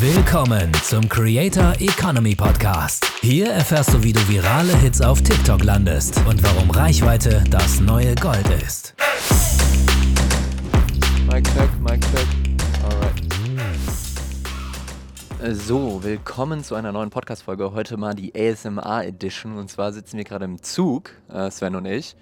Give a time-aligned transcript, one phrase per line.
[0.00, 3.04] Willkommen zum Creator Economy Podcast.
[3.20, 8.14] Hier erfährst du, wie du virale Hits auf TikTok landest und warum Reichweite das neue
[8.14, 8.94] Gold ist.
[11.26, 12.28] Mic check, mic check.
[12.84, 13.22] Alright.
[15.58, 17.72] So, willkommen zu einer neuen Podcast-Folge.
[17.72, 19.58] Heute mal die ASMR Edition.
[19.58, 22.14] Und zwar sitzen wir gerade im Zug, äh, Sven und ich,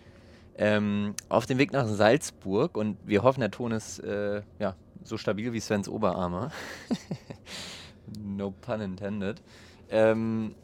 [0.57, 2.75] ähm, auf dem Weg nach Salzburg.
[2.75, 4.77] Und wir hoffen, der Ton ist äh, ja,
[5.07, 6.51] so stabil wie Svens Oberarme.
[8.23, 9.43] no pun intended.
[9.89, 10.55] Ähm,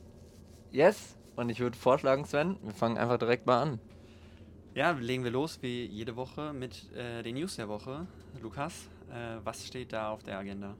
[0.70, 3.78] yes, und ich würde vorschlagen, Sven, wir fangen einfach direkt mal an.
[4.74, 8.06] Ja, legen wir los wie jede Woche mit äh, den News der Woche.
[8.40, 10.74] Lukas, äh, was steht da auf der Agenda?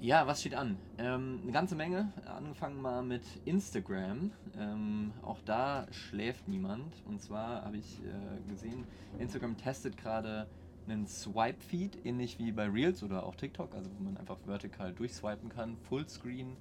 [0.00, 0.76] Ja, was steht an?
[0.98, 2.12] Ähm, eine ganze Menge.
[2.26, 4.32] Angefangen mal mit Instagram.
[4.58, 6.92] Ähm, auch da schläft niemand.
[7.06, 8.86] Und zwar habe ich äh, gesehen,
[9.18, 10.46] Instagram testet gerade
[10.86, 15.48] einen Swipe-Feed, ähnlich wie bei Reels oder auch TikTok, also wo man einfach vertikal durchswipen
[15.48, 16.56] kann, Fullscreen.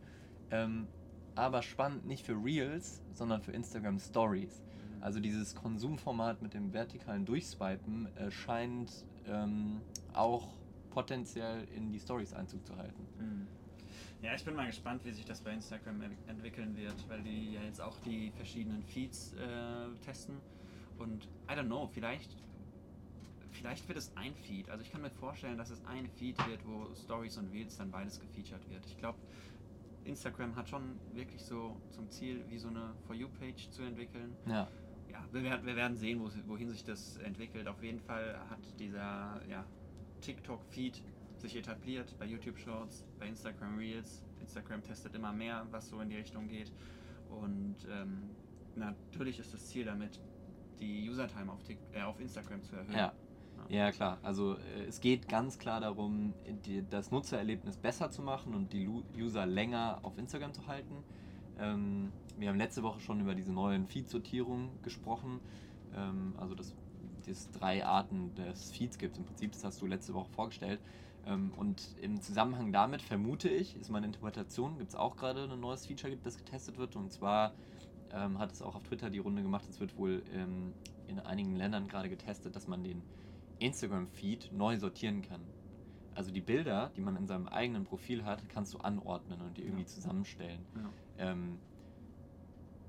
[0.52, 0.88] Ähm,
[1.36, 4.64] aber spannend nicht für Reels, sondern für Instagram Stories.
[5.02, 9.82] Also dieses Konsumformat mit dem vertikalen Durchswipen äh, scheint ähm,
[10.14, 10.54] auch
[10.92, 13.48] potenziell in die Stories Einzug zu halten.
[14.22, 17.54] Ja, ich bin mal gespannt, wie sich das bei Instagram ent- entwickeln wird, weil die
[17.54, 20.36] ja jetzt auch die verschiedenen Feeds äh, testen.
[20.98, 22.38] Und I don't know, vielleicht,
[23.64, 24.70] vielleicht wird es ein Feed.
[24.70, 27.92] Also ich kann mir vorstellen, dass es ein Feed wird, wo Stories und Reels dann
[27.92, 28.86] beides gefeatured wird.
[28.86, 29.18] Ich glaube,
[30.04, 34.36] Instagram hat schon wirklich so zum Ziel, wie so eine For You-Page zu entwickeln.
[34.48, 34.68] Ja.
[35.10, 37.70] ja, wir werden, wir werden sehen, wo, wohin sich das entwickelt.
[37.70, 39.66] Auf jeden Fall hat dieser ja,
[40.20, 41.02] TikTok-Feed
[41.38, 44.26] sich etabliert bei YouTube Shorts, bei Instagram Reels.
[44.42, 46.74] Instagram testet immer mehr, was so in die Richtung geht.
[47.30, 48.30] Und ähm,
[48.76, 50.20] natürlich ist das Ziel damit,
[50.82, 52.98] die User-Time auf, äh, auf Instagram zu erhöhen.
[52.98, 53.14] Ja.
[53.70, 54.18] Ja, klar.
[54.24, 56.34] Also äh, es geht ganz klar darum,
[56.66, 60.96] die, das Nutzererlebnis besser zu machen und die User länger auf Instagram zu halten.
[61.60, 65.40] Ähm, wir haben letzte Woche schon über diese neuen Feed-Sortierungen gesprochen.
[65.96, 66.74] Ähm, also dass
[67.28, 69.52] es drei Arten des Feeds gibt im Prinzip.
[69.54, 70.80] Das hast du letzte Woche vorgestellt.
[71.26, 75.60] Ähm, und im Zusammenhang damit vermute ich, ist meine Interpretation, gibt es auch gerade ein
[75.60, 76.96] neues Feature, gibt, das getestet wird.
[76.96, 77.54] Und zwar
[78.12, 79.66] ähm, hat es auch auf Twitter die Runde gemacht.
[79.70, 80.74] Es wird wohl ähm,
[81.08, 83.02] in einigen Ländern gerade getestet, dass man den
[83.64, 85.54] Instagram-Feed neu sortieren kann.
[86.12, 89.64] Also die Bilder, die man in seinem eigenen Profil hat, kannst du anordnen und die
[89.64, 89.88] irgendwie Ja.
[89.88, 90.68] zusammenstellen.
[90.76, 90.94] Ja.
[91.18, 91.64] Ähm,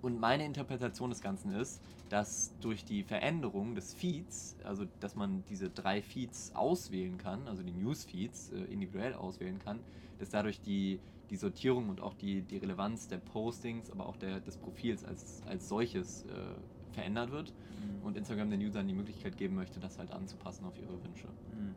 [0.00, 5.46] und meine Interpretation des Ganzen ist, dass durch die Veränderung des Feeds, also dass man
[5.46, 9.86] diese drei Feeds auswählen kann, also die Newsfeeds äh, individuell auswählen kann,
[10.18, 14.40] dass dadurch die, die Sortierung und auch die, die Relevanz der Postings, aber auch der,
[14.40, 16.54] des Profils als, als solches äh,
[16.94, 18.04] verändert wird Mhm.
[18.04, 21.28] und Instagram den Usern die Möglichkeit geben möchte, das halt anzupassen auf ihre Wünsche.
[21.52, 21.76] Mhm.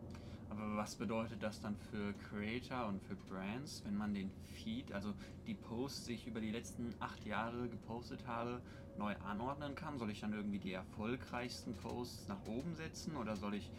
[0.49, 5.13] Aber was bedeutet das dann für Creator und für Brands, wenn man den Feed, also
[5.45, 8.61] die Posts, die ich über die letzten acht Jahre gepostet habe,
[8.95, 9.97] neu anordnen kann?
[9.99, 13.73] Soll ich dann irgendwie die erfolgreichsten Posts nach oben setzen oder soll ich,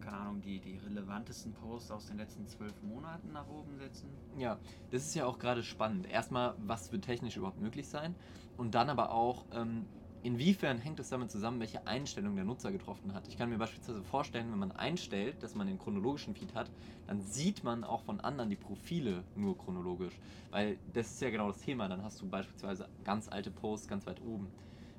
[0.00, 4.20] keine Ahnung, die, die relevantesten Posts aus den letzten zwölf Monaten nach oben setzen?
[4.36, 4.58] Ja,
[4.90, 6.06] das ist ja auch gerade spannend.
[6.06, 8.14] Erstmal, was wird technisch überhaupt möglich sein?
[8.56, 9.86] Und dann aber auch, ähm,
[10.24, 13.28] inwiefern hängt es damit zusammen, welche Einstellung der Nutzer getroffen hat.
[13.28, 16.70] Ich kann mir beispielsweise vorstellen, wenn man einstellt, dass man den chronologischen Feed hat,
[17.06, 20.18] dann sieht man auch von anderen die Profile nur chronologisch.
[20.50, 21.88] Weil das ist ja genau das Thema.
[21.88, 24.50] Dann hast du beispielsweise ganz alte Posts ganz weit oben.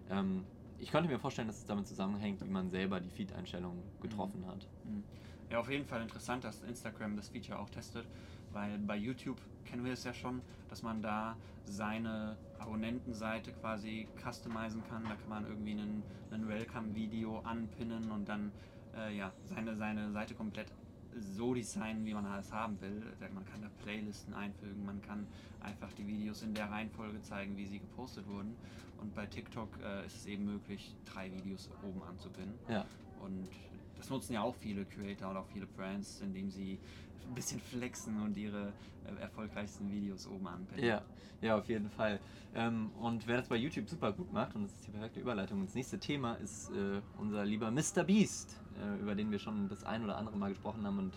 [0.10, 0.46] Ähm,
[0.78, 4.68] ich könnte mir vorstellen, dass es damit zusammenhängt, wie man selber die Feed-Einstellung getroffen hat.
[4.84, 5.04] Mhm.
[5.50, 8.08] Ja, auf jeden Fall interessant, dass Instagram das Feature auch testet,
[8.56, 11.36] weil bei YouTube kennen wir es ja schon, dass man da
[11.66, 15.04] seine Abonnentenseite quasi customizen kann.
[15.04, 18.52] Da kann man irgendwie einen, einen Welcome-Video anpinnen und dann
[18.98, 20.72] äh, ja, seine, seine Seite komplett
[21.20, 23.02] so designen, wie man es haben will.
[23.34, 25.28] Man kann da Playlisten einfügen, man kann
[25.62, 28.56] einfach die Videos in der Reihenfolge zeigen, wie sie gepostet wurden.
[29.02, 32.54] Und bei TikTok äh, ist es eben möglich, drei Videos oben anzupinnen.
[32.68, 32.86] Ja.
[33.22, 33.50] Und
[33.98, 36.80] das nutzen ja auch viele Creator und auch viele Brands, indem sie
[37.28, 38.74] ein bisschen flexen und ihre
[39.06, 40.86] äh, erfolgreichsten Videos oben anpinnen.
[40.86, 41.02] Ja,
[41.42, 42.20] ja, auf jeden Fall.
[42.54, 45.62] Ähm, und wer das bei YouTube super gut macht, und das ist die perfekte Überleitung
[45.62, 48.04] ins nächste Thema, ist äh, unser lieber Mr.
[48.06, 51.14] Beast, äh, über den wir schon das ein oder andere Mal gesprochen haben und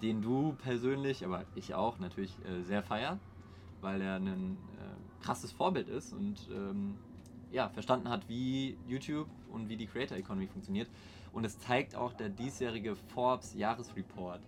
[0.00, 3.18] den du persönlich, aber ich auch natürlich äh, sehr feier,
[3.80, 6.94] weil er ein äh, krasses Vorbild ist und ähm,
[7.50, 10.88] ja, verstanden hat, wie YouTube und wie die Creator Economy funktioniert.
[11.32, 14.40] Und es zeigt auch der diesjährige Forbes Jahresreport.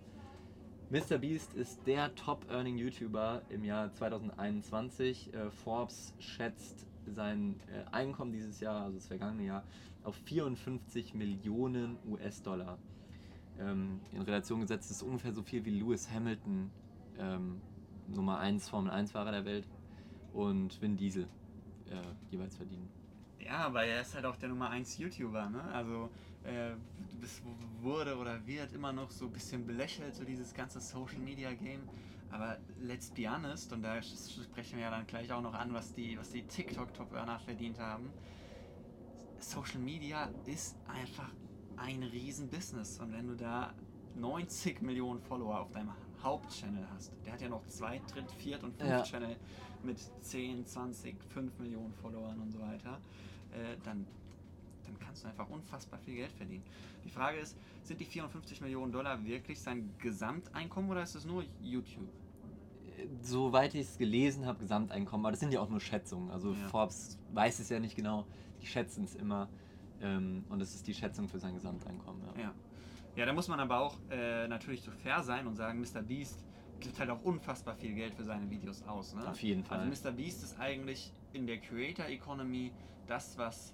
[0.91, 1.17] Mr.
[1.17, 5.33] Beast ist der Top-Earning YouTuber im Jahr 2021.
[5.33, 9.63] Äh, Forbes schätzt sein äh, Einkommen dieses Jahr, also das vergangene Jahr,
[10.03, 12.77] auf 54 Millionen US-Dollar.
[13.59, 16.69] Ähm, in Relation gesetzt ist ungefähr so viel wie Lewis Hamilton
[17.17, 17.61] ähm,
[18.07, 19.67] Nummer 1 Formel 1 Fahrer der Welt
[20.33, 21.27] und Vin Diesel
[21.89, 21.95] äh,
[22.29, 22.89] jeweils verdienen.
[23.39, 25.63] Ja, aber er ist halt auch der Nummer 1 YouTuber, ne?
[25.73, 26.11] Also
[26.45, 26.71] äh,
[27.21, 27.41] das
[27.81, 31.81] wurde oder wird immer noch so ein bisschen belächelt, so dieses ganze Social Media Game.
[32.31, 35.93] Aber let's be honest, und da sprechen wir ja dann gleich auch noch an, was
[35.93, 38.09] die, was die TikTok-Top-Earner verdient haben.
[39.39, 41.31] Social Media ist einfach
[41.77, 42.99] ein Riesenbusiness.
[42.99, 43.73] Und wenn du da
[44.15, 45.91] 90 Millionen Follower auf deinem
[46.21, 49.03] Hauptchannel hast, der hat ja noch zwei, dritt, viert und fünf Ja.
[49.03, 49.35] Channel
[49.83, 52.99] mit 10, 20, 5 Millionen Followern und so weiter,
[53.51, 54.07] äh, dann,
[54.85, 56.63] dann kannst du einfach unfassbar viel Geld verdienen.
[57.03, 61.43] Die Frage ist, sind die 54 Millionen Dollar wirklich sein Gesamteinkommen oder ist es nur
[61.61, 62.07] YouTube?
[63.21, 66.31] Soweit ich es gelesen habe, Gesamteinkommen, aber das sind ja auch nur Schätzungen.
[66.31, 66.67] Also Ja.
[66.69, 68.25] Forbes weiß es ja nicht genau,
[68.61, 69.49] die schätzen es immer
[70.01, 72.21] ähm, und es ist die Schätzung für sein Gesamteinkommen.
[72.35, 72.43] Ja.
[72.43, 72.53] Ja.
[73.15, 76.01] Ja, da muss man aber auch äh, natürlich so fair sein und sagen, Mr.
[76.01, 76.43] Beast
[76.81, 79.15] gibt halt auch unfassbar viel Geld für seine Videos aus.
[79.15, 79.25] Ne?
[79.25, 79.79] Auf jeden Fall.
[79.79, 80.11] Also Mr.
[80.11, 82.73] Beast ist eigentlich in der Creator Economy
[83.07, 83.73] das, was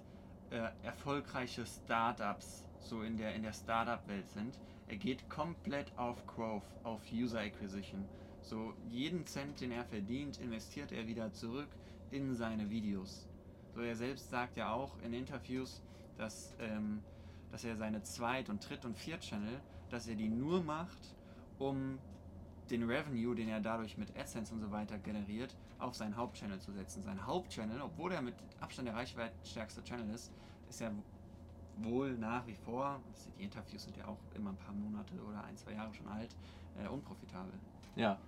[0.52, 4.58] äh, erfolgreiche Startups so in der, in der Startup-Welt sind.
[4.86, 8.04] Er geht komplett auf Growth, auf User Acquisition.
[8.42, 11.68] So jeden Cent, den er verdient, investiert er wieder zurück
[12.10, 13.26] in seine Videos.
[13.74, 15.82] So er selbst sagt ja auch in Interviews,
[16.18, 17.02] dass, ähm,
[17.50, 21.14] dass er seine Zweit- und Dritt- und Viert-Channel, dass er die nur macht,
[21.58, 21.98] um
[22.70, 26.72] den Revenue, den er dadurch mit AdSense und so weiter generiert, auf seinen Hauptchannel zu
[26.72, 27.02] setzen.
[27.02, 30.32] Sein Hauptchannel, obwohl er mit Abstand der reichweitenstärkste Channel ist,
[30.68, 30.90] ist ja
[31.78, 33.00] wohl nach wie vor,
[33.38, 36.34] die Interviews sind ja auch immer ein paar Monate oder ein, zwei Jahre schon alt,
[36.82, 37.52] äh, unprofitabel.
[37.96, 38.18] Ja,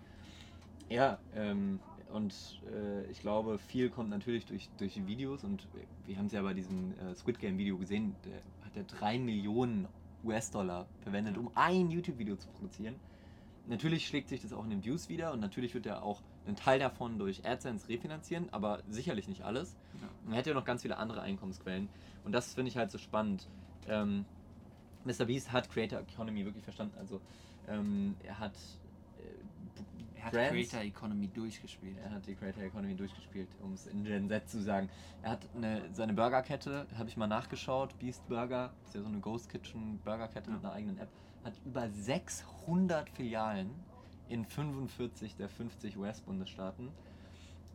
[0.89, 1.81] ja ähm,
[2.13, 5.67] und äh, ich glaube, viel kommt natürlich durch, durch die Videos und
[6.07, 9.19] wir haben es ja bei diesem äh, Squid Game Video gesehen, der hat ja 3
[9.19, 9.89] Millionen
[10.25, 12.95] US-Dollar verwendet, um ein YouTube-Video zu produzieren.
[13.67, 16.57] Natürlich schlägt sich das auch in den Views wieder und natürlich wird er auch einen
[16.57, 19.77] Teil davon durch AdSense refinanzieren, aber sicherlich nicht alles.
[20.01, 20.33] Ja.
[20.33, 21.89] Er hätte ja noch ganz viele andere Einkommensquellen.
[22.25, 23.49] Und das finde ich halt so spannend.
[23.89, 24.25] Ähm,
[25.05, 25.25] Mr.
[25.27, 26.97] Beast hat Creator Economy wirklich verstanden.
[26.99, 27.21] Also
[27.69, 28.53] ähm, er hat
[29.19, 31.97] äh, Er hat Brands- Creator Economy durchgespielt.
[32.03, 34.89] er hat die Creator Economy durchgespielt, um es in Gen Z zu sagen.
[35.23, 39.21] Er hat eine, seine Burgerkette, habe ich mal nachgeschaut, Beast Burger, ist ja so eine
[39.21, 40.69] Ghost Kitchen Burgerkette mit Ja.
[40.69, 41.09] einer eigenen App,
[41.45, 43.71] hat über 600 Filialen
[44.29, 46.91] in 45 der 50 US-Bundesstaaten.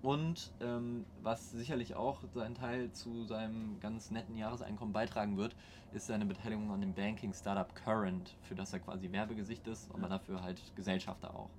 [0.01, 5.55] Und ähm, was sicherlich auch seinen Teil zu seinem ganz netten Jahreseinkommen beitragen wird,
[5.93, 10.09] ist seine Beteiligung an dem Banking-Startup Current, für das er quasi Werbegesicht ist, aber Ja.
[10.09, 11.49] dafür halt Gesellschafter auch.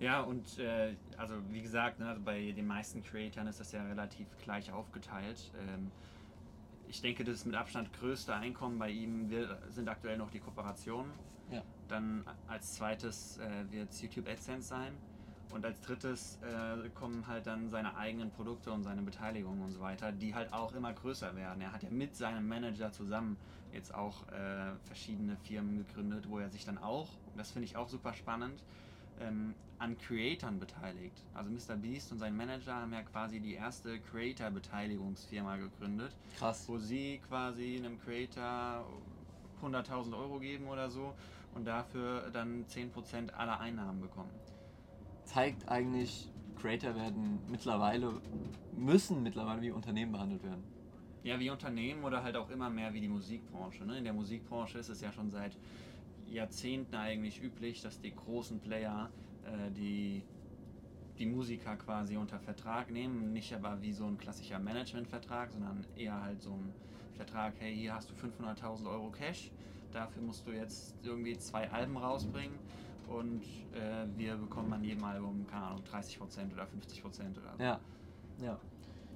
[0.00, 3.82] Ja, und äh, also wie gesagt, ne, also bei den meisten Creatoren ist das ja
[3.84, 5.50] relativ gleich aufgeteilt.
[5.58, 5.90] Ähm,
[6.88, 11.10] ich denke, das mit Abstand größte Einkommen bei ihm wir, sind aktuell noch die Kooperationen.
[11.50, 11.62] Ja.
[11.88, 14.92] Dann als zweites äh, wird es YouTube AdSense sein.
[15.50, 19.80] Und als drittes äh, kommen halt dann seine eigenen Produkte und seine Beteiligung und so
[19.80, 21.62] weiter, die halt auch immer größer werden.
[21.62, 23.38] Er hat ja mit seinem Manager zusammen
[23.72, 27.88] jetzt auch äh, verschiedene Firmen gegründet, wo er sich dann auch, das finde ich auch
[27.88, 28.62] super spannend,
[29.20, 31.24] ähm, an Creatoren beteiligt.
[31.34, 31.76] Also Mr.
[31.76, 36.68] Beast und sein Manager haben ja quasi die erste Creator-Beteiligungsfirma gegründet, Krass.
[36.68, 38.84] wo sie quasi einem Creator
[39.62, 41.14] 100.000 Euro geben oder so
[41.58, 44.30] und dafür dann 10% aller Einnahmen bekommen.
[45.24, 48.12] zeigt eigentlich, Creator werden mittlerweile,
[48.76, 50.62] müssen mittlerweile wie Unternehmen behandelt werden.
[51.24, 53.84] Ja, wie Unternehmen oder halt auch immer mehr wie die Musikbranche.
[53.84, 53.98] Ne?
[53.98, 55.58] In der Musikbranche ist es ja schon seit
[56.26, 59.10] Jahrzehnten eigentlich üblich, dass die großen Player
[59.44, 60.22] äh, die,
[61.18, 63.32] die Musiker quasi unter Vertrag nehmen.
[63.32, 66.72] Nicht aber wie so ein klassischer Managementvertrag, sondern eher halt so ein
[67.14, 69.50] Vertrag, hey, hier hast du 500.000 Euro Cash,
[69.92, 72.58] dafür musst du jetzt irgendwie zwei Alben rausbringen
[73.08, 73.42] und
[73.74, 77.62] äh, wir bekommen an jedem Album, keine Ahnung, 30% oder 50% oder so.
[77.62, 77.80] Ja,
[78.40, 78.58] ja.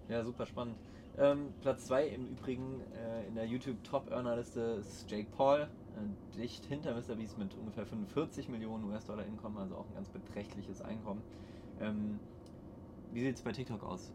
[0.08, 0.76] Ja, super spannend.
[1.18, 5.60] Ähm, Platz 2 im Übrigen äh, in der YouTube Top Earner Liste ist Jake Paul,
[5.60, 7.16] äh, dicht hinter Mr.
[7.16, 11.22] Beast mit ungefähr 45 Millionen US-Dollar Einkommen, also auch ein ganz beträchtliches Einkommen.
[11.80, 12.18] Ähm,
[13.12, 14.10] wie sieht es bei TikTok aus?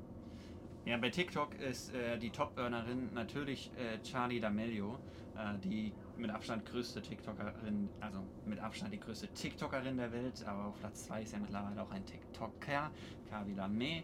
[0.88, 4.94] Ja, bei TikTok ist äh, die Top-Earnerin natürlich äh, Charlie D'Amelio,
[5.36, 10.67] äh, die mit Abstand größte TikTokerin, also mit Abstand die größte TikTokerin der Welt, aber
[10.67, 12.89] auf Platz 2 ist ja mittlerweile auch ein TikToker,
[13.29, 14.03] Kavi Lame.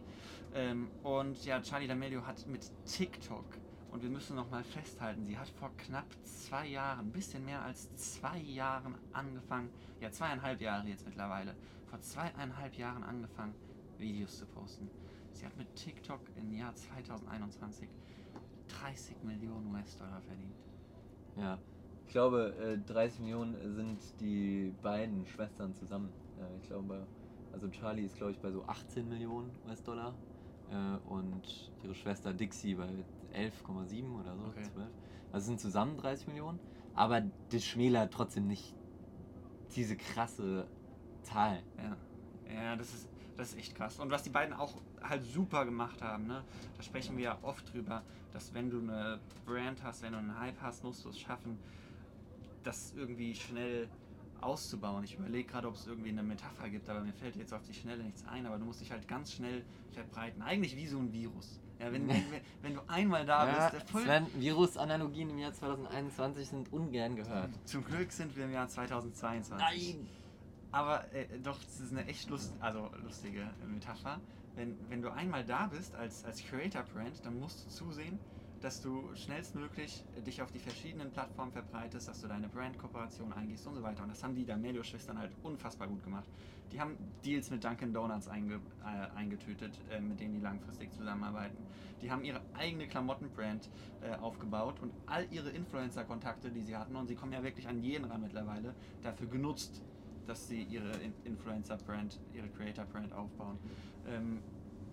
[0.53, 3.45] Ähm, und ja, Charlie D'Amelio hat mit TikTok,
[3.91, 7.95] und wir müssen nochmal festhalten, sie hat vor knapp zwei Jahren, ein bisschen mehr als
[7.95, 9.69] zwei Jahren angefangen,
[10.01, 13.55] ja zweieinhalb Jahre jetzt mittlerweile, vor zweieinhalb Jahren angefangen,
[13.97, 14.89] Videos zu posten.
[15.33, 17.89] Sie hat mit TikTok im Jahr 2021
[18.67, 20.55] 30 Millionen US-Dollar verdient.
[21.35, 21.59] Ja,
[22.05, 26.13] ich glaube, äh, 30 Millionen sind die beiden Schwestern zusammen.
[26.37, 27.07] Äh, ich glaube,
[27.51, 30.17] Also Charlie ist, glaube ich, bei so 18 Millionen US-Dollar
[30.69, 34.63] äh, und ihre Schwester Dixie bei 11,7 oder so, Okay.
[34.73, 34.91] 12.
[35.31, 36.59] Also sind zusammen 30 Millionen,
[36.93, 38.75] aber das schmälert trotzdem nicht
[39.75, 40.67] diese krasse
[41.21, 41.63] Zahl.
[41.77, 41.97] Ja,
[42.53, 43.99] ja das, ist, das ist echt krass.
[43.99, 46.43] Und was die beiden auch halt super gemacht haben, ne?
[46.77, 50.39] da sprechen wir ja oft drüber, dass wenn du eine Brand hast, wenn du einen
[50.39, 51.57] Hype hast, musst du es schaffen,
[52.63, 53.89] das irgendwie schnell
[54.41, 55.03] auszubauen.
[55.03, 57.73] Ich überlege gerade, ob es irgendwie eine Metapher gibt, aber mir fällt jetzt auf die
[57.73, 60.41] Schnelle nichts ein, aber du musst dich halt ganz schnell verbreiten.
[60.41, 61.59] Eigentlich wie so ein Virus.
[61.79, 62.23] Ja, wenn, wenn,
[62.61, 67.49] wenn du einmal da ja, bist, der voll, Virus-Analogien im Jahr 2021 sind ungern gehört.
[67.65, 69.57] zum Glück sind wir im Jahr 2022.
[69.57, 70.07] Nein!
[70.73, 74.19] Aber äh, doch, das ist eine echt lust also lustige Metapher.
[74.55, 78.19] Wenn, wenn du einmal da bist als, als Creator-Brand, dann musst du zusehen,
[78.59, 83.67] dass du schnellstmöglich äh, dich auf die verschiedenen Plattformen verbreitest, dass du deine Brand-Kooperation eingehst
[83.67, 84.01] und so weiter.
[84.01, 86.27] Und das haben die D'Amelio-Schwestern halt unfassbar gut gemacht.
[86.71, 91.57] Die haben Deals mit Dunkin' Donuts einge, äh, eingetütet, äh, mit denen die langfristig zusammenarbeiten.
[92.01, 93.69] Die haben ihre eigene Klamottenbrand
[94.01, 97.79] äh, aufgebaut und all ihre Influencer-Kontakte, die sie hatten, und sie kommen ja wirklich an
[97.79, 99.83] jeden ran mittlerweile, dafür genutzt,
[100.27, 103.57] dass sie ihre In- Influencer-Brand, ihre Creator-Brand aufbauen.
[104.07, 104.39] Ähm,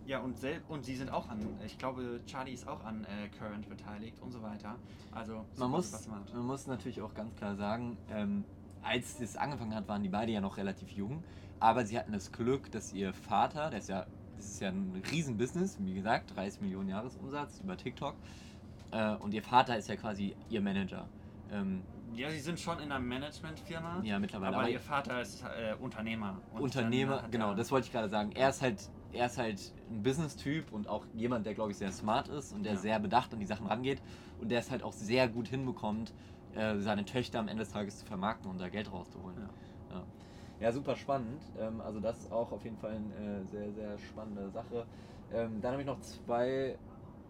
[0.06, 3.28] ja, und, sel und sie sind auch an, ich glaube, Charlie ist auch an äh,
[3.38, 4.76] Current beteiligt und so weiter.
[5.12, 8.44] Also, Man muss, man muss natürlich auch ganz klar sagen, ähm,
[8.82, 11.22] als es angefangen hat, waren die beide ja noch relativ jung,
[11.60, 14.06] aber sie hatten das Glück, dass ihr Vater, der ist ja,
[14.36, 18.14] das ist ja ein Riesenbusiness, wie gesagt, 30 Millionen Jahresumsatz über TikTok,
[18.92, 21.06] äh, und ihr Vater ist ja quasi ihr Manager.
[21.50, 21.82] Ähm,
[22.14, 24.48] Ja, sie sind schon in einer Managementfirma, ja, mittlerweile.
[24.54, 26.40] aber aber ihr Vater ist äh, Unternehmer.
[26.52, 28.32] Unternehmer, genau, das wollte ich gerade sagen.
[28.32, 31.92] Er ist halt, er ist halt ein Business-Typ und auch jemand, der, glaube ich, sehr
[31.92, 32.78] smart ist und der Ja.
[32.78, 34.02] sehr bedacht an die Sachen rangeht
[34.38, 36.12] und der es halt auch sehr gut hinbekommt,
[36.52, 39.38] äh, seine Töchter am Ende des Tages zu vermarkten und da Geld rauszuholen.
[39.38, 39.96] Ja.
[39.96, 40.06] Ja,
[40.58, 41.44] ja super spannend.
[41.56, 44.86] Ähm, also das ist auch auf jeden Fall eine äh, sehr, sehr spannende Sache.
[45.30, 46.76] Ähm, dann habe ich noch zwei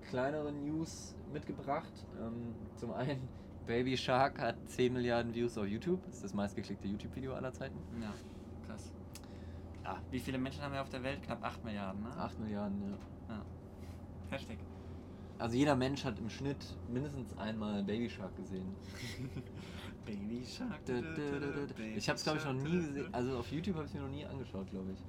[0.01, 1.93] kleinere News mitgebracht.
[2.19, 3.31] Ähm, zum einen,
[3.67, 6.03] Baby Shark hat 10 Milliarden Views auf YouTube.
[6.05, 7.79] Das ist das meistgeklickte YouTube-Video aller Zeiten.
[8.01, 8.13] Ja,
[8.67, 8.93] krass.
[9.85, 10.01] Ja.
[10.11, 11.23] Wie viele Menschen haben wir auf der Welt?
[11.23, 12.17] Knapp 8 Milliarden, ne?
[12.17, 13.35] 8 Milliarden, ja.
[13.35, 13.45] Ja.
[14.31, 14.59] Hashtag.
[15.39, 18.75] Also jeder Mensch hat im Schnitt mindestens einmal Baby Shark gesehen.
[20.05, 20.85] Baby Shark.
[20.85, 21.83] Dö, dö, dö.
[21.97, 23.09] Ich habe es glaube ich noch nie gesehen.
[23.13, 25.01] Also auf YouTube habe ich mir noch nie angeschaut, glaube ich.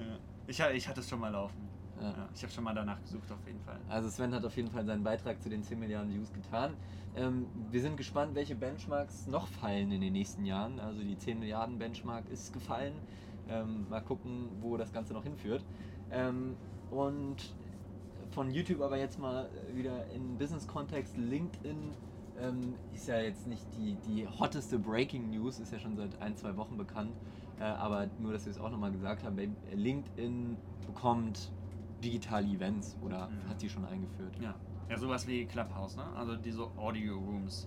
[0.00, 0.18] Ja.
[0.46, 1.68] Ich, ich hatte es schon mal laufen.
[2.00, 2.08] Ja.
[2.08, 2.28] Ja.
[2.34, 3.78] Ich habe schon mal danach gesucht, auf jeden Fall.
[3.88, 6.74] Also Sven hat auf jeden Fall seinen Beitrag zu den 10 Milliarden Views getan.
[7.16, 10.80] Ähm, wir sind gespannt, welche Benchmarks noch fallen in den nächsten Jahren.
[10.80, 12.94] Also die 10 Milliarden Benchmark ist gefallen.
[13.48, 15.64] Ähm, mal gucken, wo das Ganze noch hinführt.
[16.10, 16.56] Ähm,
[16.90, 17.36] und
[18.30, 21.16] von YouTube aber jetzt mal wieder in Business-Kontext.
[21.16, 21.92] LinkedIn
[22.40, 26.36] ähm, ist ja jetzt nicht die, die hotteste Breaking News, ist ja schon seit ein,
[26.36, 27.12] zwei Wochen bekannt.
[27.60, 29.38] Äh, aber nur, dass wir es auch nochmal gesagt haben,
[29.72, 31.52] LinkedIn bekommt
[32.04, 33.48] digitale Events oder Mhm.
[33.48, 34.34] hat die schon eingeführt.
[34.40, 34.54] Ja.
[34.88, 36.04] Ja, sowas wie Clubhouse, ne?
[36.14, 37.66] Also diese Audio Rooms.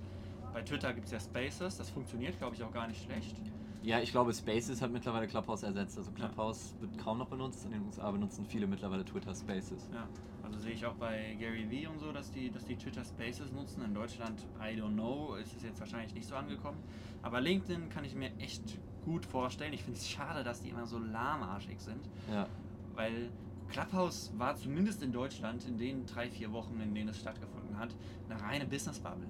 [0.53, 3.36] Bei Twitter gibt es ja Spaces, das funktioniert, glaube ich, auch gar nicht schlecht.
[3.84, 5.98] Ja, ich glaube, Spaces hat mittlerweile Clubhouse ersetzt.
[5.98, 7.65] Also Clubhouse wird kaum noch benutzt.
[7.65, 9.88] In den USA benutzen viele mittlerweile Twitter Spaces.
[9.94, 10.08] Ja.
[10.44, 13.51] Also sehe ich auch bei Gary Vee und so, dass die, dass die Twitter Spaces
[13.51, 13.84] nutzen.
[13.84, 16.77] In Deutschland, I don't know, ist es jetzt wahrscheinlich nicht so angekommen.
[17.22, 19.74] Aber LinkedIn kann ich mir echt gut vorstellen.
[19.74, 22.01] Ich finde es schade, dass die immer so lahmarschig sind.
[22.32, 22.48] Ja,
[22.96, 23.29] Weil
[23.69, 27.89] Clubhouse war zumindest in Deutschland in den drei, vier Wochen, in denen es stattgefunden hat,
[28.29, 29.27] eine reine Business-Bubble.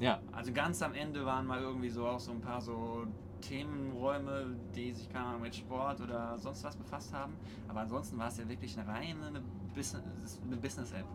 [0.00, 3.06] ja, Also ganz am Ende waren mal irgendwie so auch so ein paar so
[3.40, 7.34] Themenräume, die sich keine Ahnung mit Sport oder sonst was befasst haben.
[7.68, 9.42] Aber ansonsten war es ja wirklich eine reine eine
[9.74, 11.06] Business, eine Business-App.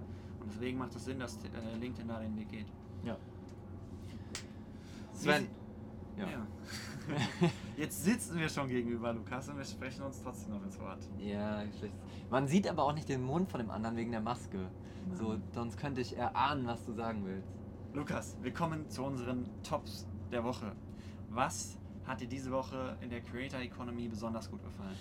[0.42, 2.68] Und deswegen macht es Sinn, dass äh, LinkedIn da den Weg geht.
[3.04, 3.18] ja.
[5.14, 5.48] Sven.
[6.18, 6.28] Ja.
[6.30, 6.48] Ja.
[7.78, 11.00] Jetzt sitzen wir schon gegenüber, Lukas, und wir sprechen uns trotzdem noch ins Wort.
[11.18, 11.94] Ja, schlecht.
[12.30, 14.70] Man sieht aber auch nicht den Mund von dem anderen wegen der Maske.
[15.14, 17.48] So, sonst könnte ich erahnen, was du sagen willst.
[17.94, 20.74] Lukas, wir kommen zu unseren Tops der Woche.
[21.30, 24.96] Was hat dir diese Woche in der Creator Economy besonders gut gefallen?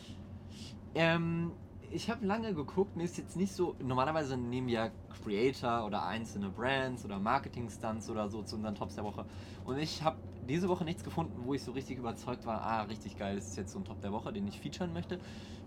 [0.95, 1.53] Ähm,
[1.91, 3.77] ich habe lange geguckt, mir ist jetzt nicht so.
[3.83, 4.91] Normalerweise nehmen ja
[5.23, 9.25] Creator oder einzelne Brands oder Marketing-Stunts oder so zu unseren Tops der Woche.
[9.65, 13.17] Und ich habe diese Woche nichts gefunden, wo ich so richtig überzeugt war, ah, richtig
[13.17, 15.19] geil, das ist jetzt so ein Top der Woche, den ich featuren möchte.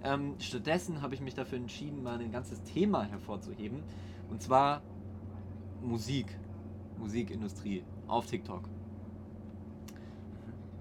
[0.04, 3.84] Ähm, stattdessen habe ich mich dafür entschieden, mal ein ganzes Thema hervorzuheben.
[4.30, 4.82] Und zwar
[5.82, 6.38] Musik,
[6.98, 8.70] Musikindustrie auf TikTok.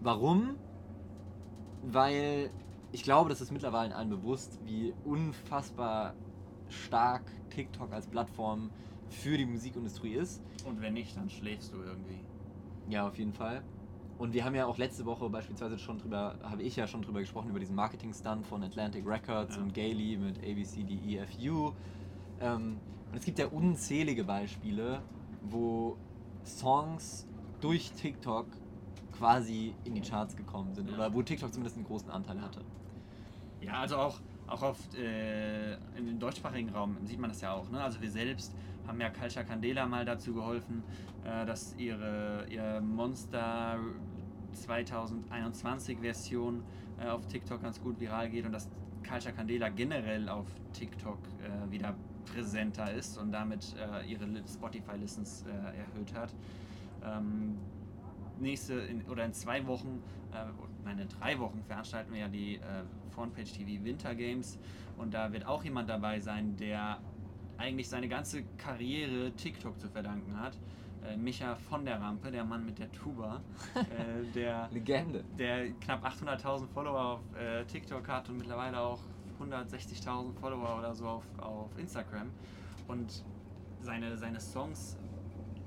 [0.00, 0.56] Warum?
[1.82, 2.50] Weil
[2.92, 6.14] ich glaube, das ist mittlerweile allen bewusst, wie unfassbar
[6.68, 8.70] stark TikTok als Plattform
[9.10, 10.42] für die Musikindustrie ist.
[10.64, 12.20] Und wenn nicht, dann schläfst du irgendwie.
[12.88, 13.62] Ja, auf jeden Fall.
[14.18, 17.20] Und wir haben ja auch letzte Woche beispielsweise schon drüber, habe ich ja schon drüber
[17.20, 19.62] gesprochen, über diesen Marketing-Stunt von Atlantic Records Ja.
[19.62, 21.72] und Gailey mit ABCDEFU.
[22.40, 22.78] Ähm,
[23.10, 25.00] und es gibt ja unzählige Beispiele,
[25.42, 25.96] wo
[26.44, 27.26] Songs
[27.60, 28.46] durch TikTok
[29.16, 30.94] quasi in die Charts gekommen sind Ja.
[30.94, 32.60] oder wo TikTok zumindest einen großen Anteil hatte.
[33.60, 37.68] Ja, also auch, auch auf, äh, dem deutschsprachigen Raum sieht man das ja auch.
[37.70, 37.80] Ne?
[37.82, 38.54] Also wir selbst
[38.86, 40.82] haben ja Culture Candela mal dazu geholfen,
[41.24, 43.78] äh, dass ihre ihr Monster
[44.52, 46.62] 2021 Version
[47.00, 48.68] äh, auf TikTok ganz gut viral geht und dass
[49.08, 51.94] Culture Candela generell auf TikTok äh, wieder
[52.32, 56.34] präsenter ist und damit äh, ihre Li- Spotify-Listens äh, erhöht hat.
[57.04, 57.56] Ähm,
[58.40, 60.02] nächste in, oder in zwei Wochen,
[60.32, 60.44] äh,
[60.84, 62.60] nein, in drei Wochen veranstalten wir ja die äh,
[63.10, 64.58] Frontpage TV Winter Games
[64.96, 66.98] und da wird auch jemand dabei sein, der
[67.56, 70.56] eigentlich seine ganze Karriere TikTok zu verdanken hat.
[71.04, 73.40] Äh, Micha von der Rampe, der Mann mit der Tuba,
[73.74, 75.24] äh, der, Legende.
[75.38, 79.00] der knapp 800.000 Follower auf äh, TikTok hat und mittlerweile auch
[79.40, 82.30] 160.000 Follower oder so auf, auf Instagram.
[82.88, 83.24] Und
[83.80, 84.98] seine, seine Songs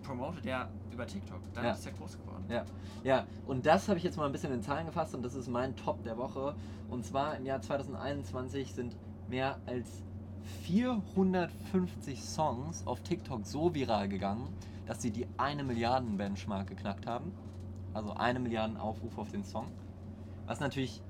[0.04, 1.40] promotet er über TikTok.
[1.54, 1.72] Dann Ja.
[1.72, 2.44] ist er groß geworden.
[2.50, 2.66] Ja,
[3.04, 5.48] ja, und das habe ich jetzt mal ein bisschen in Zahlen gefasst und das ist
[5.48, 6.56] mein Top der Woche.
[6.90, 8.96] Und zwar im Jahr 2021 sind
[9.30, 10.04] mehr als
[10.64, 14.48] 450 Songs auf TikTok so viral gegangen,
[14.86, 17.32] dass sie die eine Milliarden Benchmark geknackt haben.
[17.94, 19.68] Also eine Milliarden Aufrufe auf den Song.
[20.48, 21.02] Was natürlich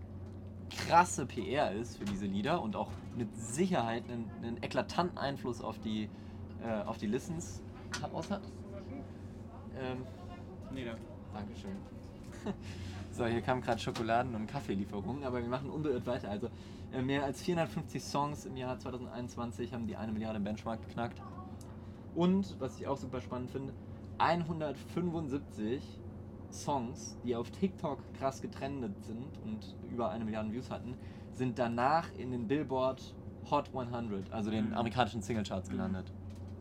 [0.69, 5.79] krasse PR ist für diese Lieder und auch mit Sicherheit einen, einen eklatanten Einfluss auf
[5.79, 6.09] die,
[6.63, 7.61] äh, auf die Listens
[8.13, 8.41] aus hat.
[9.81, 10.05] Ähm,
[10.73, 10.95] Nee, da,
[11.33, 11.71] Dankeschön.
[13.13, 16.29] So, hier kamen gerade Schokoladen- und Kaffeelieferungen, aber wir machen unbeirrt weiter.
[16.29, 16.47] Also
[16.93, 21.21] äh, mehr als 450 Songs im Jahr 2021 haben die eine Milliarde Benchmark geknackt.
[22.15, 23.73] Und, was ich auch super spannend finde,
[24.17, 25.83] 175
[26.51, 30.95] Songs, die auf TikTok krass getrendet sind und über eine Milliarde Views hatten,
[31.33, 33.13] sind danach in den Billboard
[33.49, 34.73] Hot 100, also den Mhm.
[34.73, 36.11] amerikanischen Singlecharts gelandet.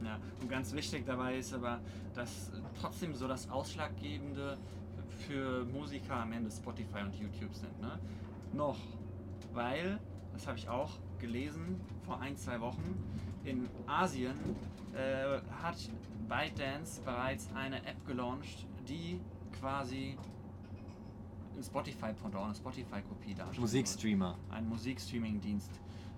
[0.05, 1.81] Ja, und ganz wichtig dabei ist aber,
[2.15, 4.57] dass trotzdem so das Ausschlaggebende
[5.27, 7.81] für Musiker am Ende Spotify und YouTube sind.
[7.81, 7.99] Ne?
[8.53, 8.79] Noch,
[9.53, 9.99] weil,
[10.33, 12.97] das habe ich auch gelesen vor ein, zwei Wochen,
[13.45, 14.35] in Asien
[14.95, 15.77] äh, hat
[16.29, 19.21] ByteDance bereits eine App gelauncht, die
[19.59, 20.17] quasi
[21.57, 23.61] ein Spotify-Pendant, eine Spotify-Kopie darstellt.
[23.61, 24.37] Musikstreamer.
[24.51, 25.71] ein Musikstreaming-Dienst.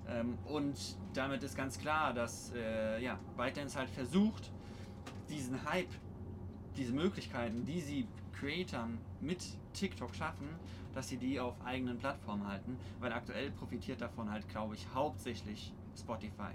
[0.09, 0.77] Ähm, und
[1.15, 4.51] damit ist ganz klar, dass äh, ja, ByteDance halt versucht,
[5.29, 5.91] diesen Hype,
[6.77, 10.49] diese Möglichkeiten, die sie Creatern mit TikTok schaffen,
[10.95, 15.73] dass sie die auf eigenen Plattformen halten, weil aktuell profitiert davon halt, glaube ich, hauptsächlich
[15.97, 16.53] Spotify.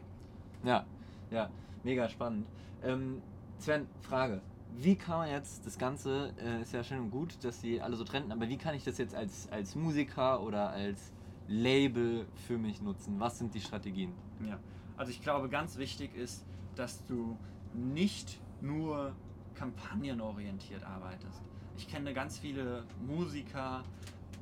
[0.63, 0.85] Ja,
[1.31, 1.49] ja,
[1.83, 2.45] mega spannend.
[2.83, 3.21] Ähm,
[3.59, 4.41] Sven, Frage.
[4.79, 7.95] Wie kann man jetzt das Ganze, äh, ist ja schön und gut, dass die alle
[7.95, 11.11] so trennen, aber wie kann ich das jetzt als, als Musiker oder als
[11.47, 13.19] Label für mich nutzen?
[13.19, 14.13] Was sind die Strategien?
[14.45, 14.59] Ja,
[14.97, 17.37] also ich glaube, ganz wichtig ist, dass du
[17.73, 19.15] nicht nur
[19.55, 21.41] kampagnenorientiert arbeitest.
[21.77, 23.83] Ich kenne ganz viele Musiker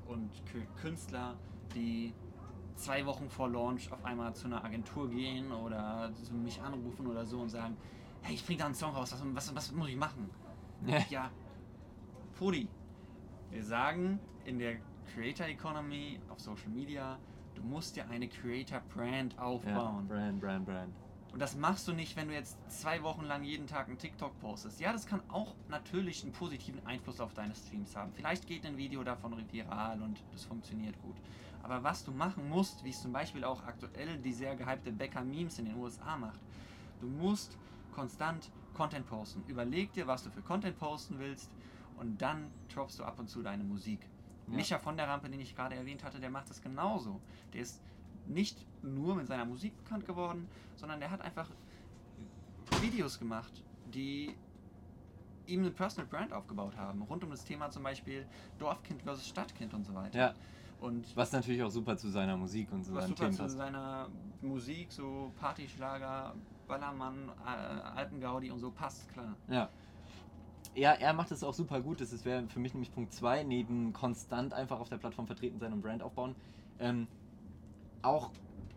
[0.08, 1.36] und Kü- Künstler,
[1.74, 2.14] die
[2.76, 6.12] zwei Wochen vor Launch auf einmal zu einer Agentur gehen oder
[6.44, 7.78] mich anrufen oder so und sagen,
[8.22, 10.30] hey, ich bring da einen Song raus, was, was, was muss ich machen?
[11.10, 11.32] Ja,
[12.38, 12.68] Pudi,
[13.50, 14.78] wir sagen in der
[15.14, 17.18] Creator Economy auf Social Media,
[17.56, 20.08] du musst dir eine Creator Brand Ja, aufbauen.
[20.08, 20.94] Brand, Brand, Brand.
[21.36, 24.40] Und das machst du nicht, wenn du jetzt zwei Wochen lang jeden Tag einen TikTok
[24.40, 24.80] postest.
[24.80, 28.14] Ja, das kann auch natürlich einen positiven Einfluss auf deine Streams haben.
[28.14, 31.18] Vielleicht geht ein Video davon viral und das funktioniert gut.
[31.62, 35.26] Aber was du machen musst, wie es zum Beispiel auch aktuell die sehr gehypte Becker
[35.26, 36.40] Memes in den USA macht,
[37.02, 37.58] du musst
[37.94, 39.44] konstant Content posten.
[39.48, 41.52] Überleg dir, was du für Content posten willst
[41.98, 44.08] und dann droppst du ab und zu deine Musik.
[44.48, 44.56] Ja.
[44.56, 47.20] Micha von der Rampe, den ich gerade erwähnt hatte, der macht das genauso.
[47.54, 47.82] Der ist
[48.28, 51.50] nicht nur mit seiner Musik bekannt geworden, sondern der hat einfach
[52.82, 54.36] Videos gemacht, die
[55.48, 57.02] ihm eine Personal Brand aufgebaut haben.
[57.04, 58.26] Rund um das Thema zum Beispiel
[58.58, 60.18] Dorfkind versus Stadtkind und so weiter.
[60.18, 60.34] Ja,
[60.80, 63.44] Und was natürlich auch super zu seiner Musik und zu was seinen super Themen zu
[63.44, 63.58] passt.
[63.58, 64.10] seiner
[64.42, 66.34] Musik, so Partyschlager,
[66.68, 69.36] Ballermann, äh, Alpengaudi und so passt, klar.
[69.48, 69.70] Ja.
[70.76, 72.02] Ja, er macht es auch super gut.
[72.02, 75.72] Das wäre für mich nämlich Punkt 2, neben konstant einfach auf der Plattform vertreten sein
[75.72, 76.36] und Brand aufbauen.
[76.80, 77.08] Ähm,
[78.02, 78.32] auch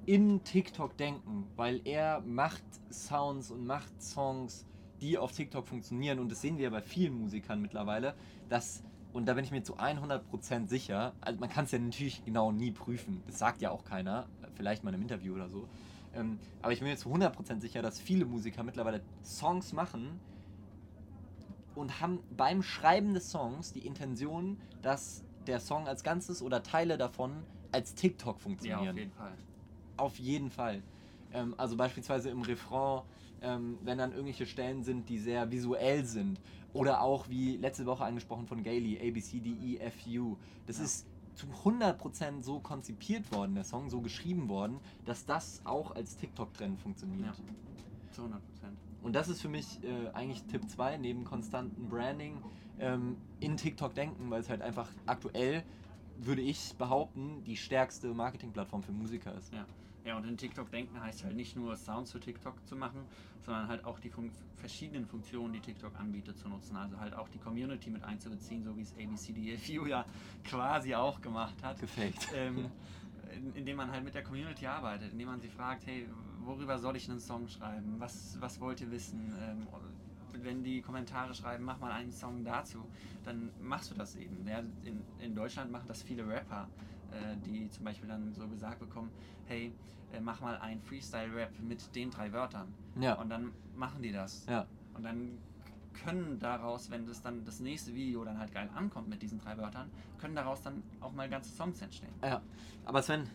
[0.07, 4.65] in TikTok denken, weil er macht Sounds und macht Songs,
[5.01, 6.21] die auf TikTok funktionieren.
[6.21, 8.15] Und das sehen wir ja bei vielen Musikern mittlerweile,
[8.49, 12.25] dass, und da bin ich mir zu 100% sicher, also man kann es ja natürlich
[12.25, 15.69] genau nie prüfen, das sagt ja auch keiner, vielleicht mal einem Interview oder so.
[16.15, 20.21] Ähm, aber ich bin mir zu 100% sicher, dass viele Musiker mittlerweile Songs machen,
[21.79, 26.99] und haben beim Schreiben des Songs die Intention, dass der Song als Ganzes oder Teile
[26.99, 28.85] davon als TikTok funktionieren.
[28.85, 29.39] Ja, auf jeden Fall.
[29.97, 30.83] Auf jeden Fall.
[31.31, 33.03] Ähm, also beispielsweise im Refrain,
[33.41, 36.41] ähm, wenn dann irgendwelche Stellen sind, die sehr visuell sind.
[36.73, 40.39] Oder auch wie letzte Woche angesprochen von Gailey, A, B, C, D, E, F, U.
[40.67, 40.85] Das Ja.
[40.85, 46.17] ist zu 100% so konzipiert worden, der Song, so geschrieben worden, dass das auch als
[46.17, 47.37] TikTok-Trend funktioniert.
[47.37, 48.13] Ja.
[48.13, 48.79] Zu 100 Prozent.
[49.03, 52.43] Und das ist für mich äh, eigentlich Tipp 2, neben konstantem Branding,
[52.81, 55.65] ähm, in TikTok denken, weil es halt einfach aktuell,
[56.17, 59.53] würde ich behaupten, die stärkste Marketingplattform für Musiker ist.
[59.53, 59.67] Ja.
[60.05, 63.07] ja, und in TikTok denken heißt halt nicht nur Sounds für TikTok zu machen,
[63.45, 66.77] sondern halt auch die Fun verschiedenen Funktionen, die TikTok anbietet, zu nutzen.
[66.77, 70.05] Also halt auch die Community mit einzubeziehen, so wie es ABCDFU ja
[70.45, 71.79] quasi auch gemacht hat.
[71.79, 72.29] Gefaked.
[72.35, 72.71] ähm,
[73.55, 76.09] indem man halt mit der Community arbeitet, indem man sie fragt, hey,
[76.41, 77.97] worüber soll ich einen Song schreiben?
[77.99, 79.35] Was, was wollt ihr wissen?
[79.41, 79.67] Ähm,
[80.43, 82.85] wenn die Kommentare schreiben, mach mal einen Song dazu,
[83.25, 84.47] dann machst du das eben.
[84.47, 86.69] Ja, in, in Deutschland machen das viele Rapper,
[87.11, 89.11] äh, die zum Beispiel dann so gesagt bekommen,
[89.47, 89.73] hey,
[90.13, 92.73] äh, mach mal einen Freestyle-Rap mit den drei Wörtern.
[93.01, 93.15] Ja.
[93.15, 94.47] Und dann machen die das.
[94.47, 94.67] Ja.
[94.95, 95.39] Und dann
[96.05, 99.57] können daraus, wenn das dann das nächste Video dann halt geil ankommt mit diesen drei
[99.57, 102.13] Wörtern, können daraus dann auch mal ganze Songs entstehen.
[102.23, 102.41] Ja,
[102.85, 103.29] aber Sven,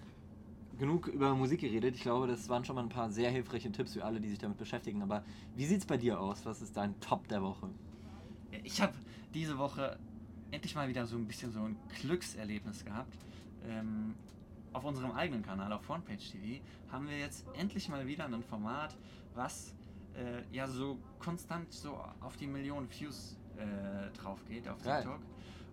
[0.78, 1.96] genug über Musik geredet.
[1.96, 4.40] Ich glaube, das waren schon mal ein paar sehr hilfreiche Tipps für alle, die sich
[4.40, 5.02] damit beschäftigen.
[5.02, 5.24] Aber
[5.56, 6.46] wie sieht's bei dir aus?
[6.46, 7.70] Was ist dein Top der Woche?
[8.64, 8.94] Ich habe
[9.34, 9.98] diese Woche
[10.52, 13.18] endlich mal wieder so ein bisschen so ein Glückserlebnis gehabt.
[13.68, 14.16] Ähm,
[14.74, 18.96] auf unserem eigenen Kanal, auf Frontpage TV, haben wir jetzt endlich mal wieder ein Format,
[19.36, 19.74] was
[20.16, 25.02] äh, ja so konstant so auf die Millionen Views äh, drauf geht auf Geil.
[25.02, 25.22] TikTok.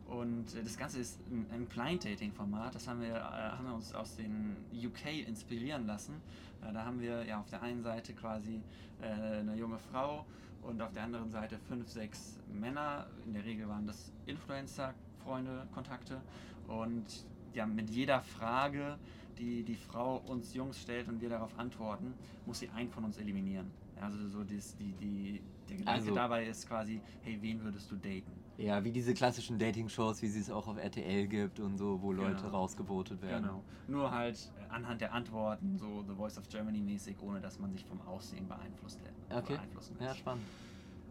[0.07, 2.74] Und äh, das Ganze ist ein, ein Blind Dating Format.
[2.74, 6.20] Das haben wir, äh, haben wir uns aus den UK inspirieren lassen.
[6.62, 8.61] Äh, da haben wir ja auf der einen Seite quasi
[9.00, 10.26] äh, eine junge Frau
[10.62, 13.07] und auf der anderen Seite fünf, sechs Männer.
[13.24, 16.20] In der Regel waren das Influencer, Freunde, Kontakte.
[16.66, 17.24] Und
[17.55, 18.98] ja, mit jeder Frage,
[19.38, 22.14] die die Frau uns Jungs stellt und wir darauf antworten,
[22.46, 23.70] muss sie einen von uns eliminieren.
[24.01, 27.97] Also so das, die, die, der Gedanke Also- dabei ist quasi, hey, wen würdest du
[27.97, 28.43] daten?
[28.57, 32.13] Ja, wie diese klassischen Dating-Shows, wie sie es auch auf RTL gibt und so, wo
[32.13, 32.49] Leute Genau.
[32.49, 33.43] rausgevotet werden.
[33.45, 33.65] Genau.
[33.87, 37.85] Nur halt anhand der Antworten, so The Voice of Germany mäßig, ohne dass man sich
[37.85, 39.55] vom Aussehen beeinflusst Okay.
[39.57, 40.47] beeinflussen Ja, spannend.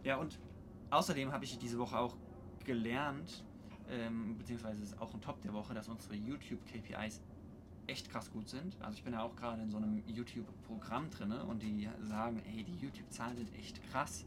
[0.04, 0.39] Ja, und
[0.89, 2.17] außerdem habe ich diese Woche auch
[2.65, 3.45] gelernt,
[3.88, 7.21] ähm, beziehungsweise ist auch ein Top der Woche, dass unsere YouTube-KPIs
[7.89, 8.75] echt krass gut sind.
[8.82, 12.63] Also ich bin ja auch gerade in so einem YouTube-Programm drin und die sagen, ey,
[12.63, 14.25] die YouTube-Zahlen sind echt krass.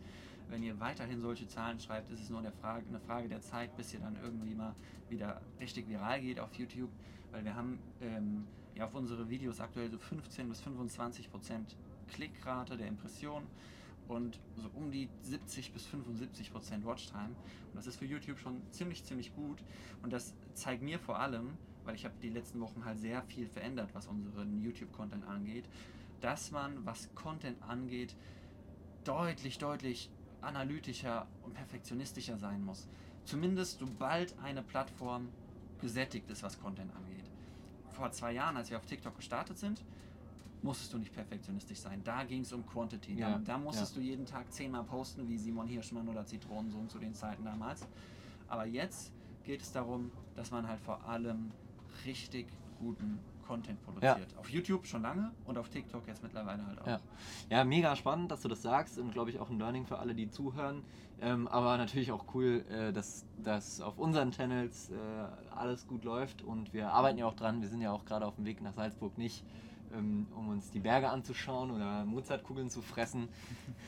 [0.49, 3.75] Wenn ihr weiterhin solche Zahlen schreibt, ist es nur eine Frage, eine Frage der Zeit,
[3.77, 4.75] bis ihr dann irgendwie mal
[5.09, 6.91] wieder richtig viral geht auf YouTube.
[7.31, 8.45] Weil wir haben ähm,
[8.75, 11.77] ja auf unsere Videos aktuell so 15 bis 25 Prozent
[12.09, 13.45] Klickrate der Impression
[14.09, 17.31] und so um die 70 bis 75 Prozent Watchtime.
[17.31, 19.63] Und das ist für YouTube schon ziemlich, ziemlich gut.
[20.03, 23.49] Und das zeigt mir vor allem, weil ich habe die letzten Wochen halt sehr viel
[23.49, 25.65] verändert, was unseren YouTube-Content angeht,
[26.21, 28.15] dass man, was Content angeht,
[29.05, 32.89] deutlich, deutlich analytischer und perfektionistischer sein muss.
[33.25, 35.29] Zumindest sobald eine Plattform
[35.81, 37.25] gesättigt ist, was Content angeht.
[37.91, 39.85] Vor zwei Jahren, als wir auf TikTok gestartet sind,
[40.63, 42.01] musstest du nicht perfektionistisch sein.
[42.05, 43.15] Da ging es um Quantity.
[43.15, 44.01] Ja, Da, da musstest ja.
[44.01, 47.87] du jeden Tag zehnmal posten, wie Simon Hirschmann oder Zitronensohn zu den Zeiten damals.
[48.49, 49.13] Aber jetzt
[49.45, 51.51] geht es darum, dass man halt vor allem
[52.05, 52.47] richtig
[52.79, 54.37] guten Content produziert.
[54.39, 56.87] Auf YouTube schon lange und auf TikTok jetzt mittlerweile halt auch.
[56.87, 57.01] Ja.
[57.51, 60.15] ja, mega spannend, dass du das sagst und glaube ich auch ein Learning für alle,
[60.15, 60.83] die zuhören.
[61.21, 64.95] Ähm, aber natürlich auch cool, äh, dass, dass auf unseren Channels äh,
[65.55, 67.61] alles gut läuft und wir arbeiten ja auch dran.
[67.61, 69.45] Wir sind ja auch gerade auf dem Weg nach Salzburg nicht,
[69.93, 73.29] ähm, um uns die Berge anzuschauen oder Mozartkugeln zu fressen,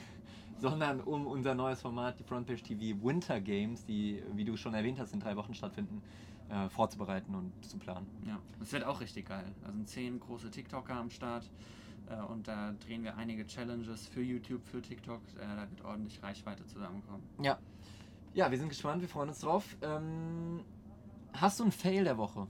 [0.59, 5.01] sondern um unser neues Format, die Frontpage TV Winter Games, die, wie du schon erwähnt
[5.01, 6.03] hast, in drei Wochen stattfinden,
[6.49, 8.07] äh, vorzubereiten und zu planen.
[8.27, 9.47] Ja, es wird auch richtig geil.
[9.63, 11.51] Da sind zehn große TikToker am Start
[12.09, 15.21] äh, und da drehen wir einige Challenges für YouTube, für TikTok.
[15.37, 17.23] Äh, da wird ordentlich Reichweite zusammenkommen.
[17.43, 17.59] Ja.
[18.35, 19.77] Ja, wir sind gespannt, wir freuen uns drauf.
[19.81, 20.65] Ähm,
[21.33, 22.49] hast du einen Fail der Woche?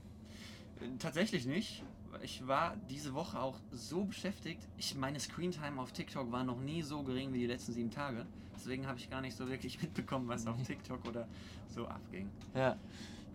[0.97, 1.83] Tatsächlich nicht.
[2.23, 4.67] Ich war diese Woche auch so beschäftigt.
[4.77, 8.25] Ich, meine Screentime auf TikTok war noch nie so gering wie die letzten sieben Tage.
[8.55, 11.27] Deswegen habe ich gar nicht so wirklich mitbekommen, was auf TikTok oder
[11.69, 12.29] so abging.
[12.55, 12.77] Ja.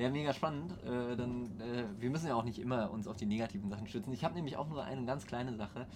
[0.01, 0.73] Ja, mega spannend.
[0.83, 4.15] Äh, dann, äh, wir müssen ja auch nicht immer uns auf die negativen Sachen stützen.
[4.15, 5.87] Ich habe nämlich auch nur eine ganz kleine Sache.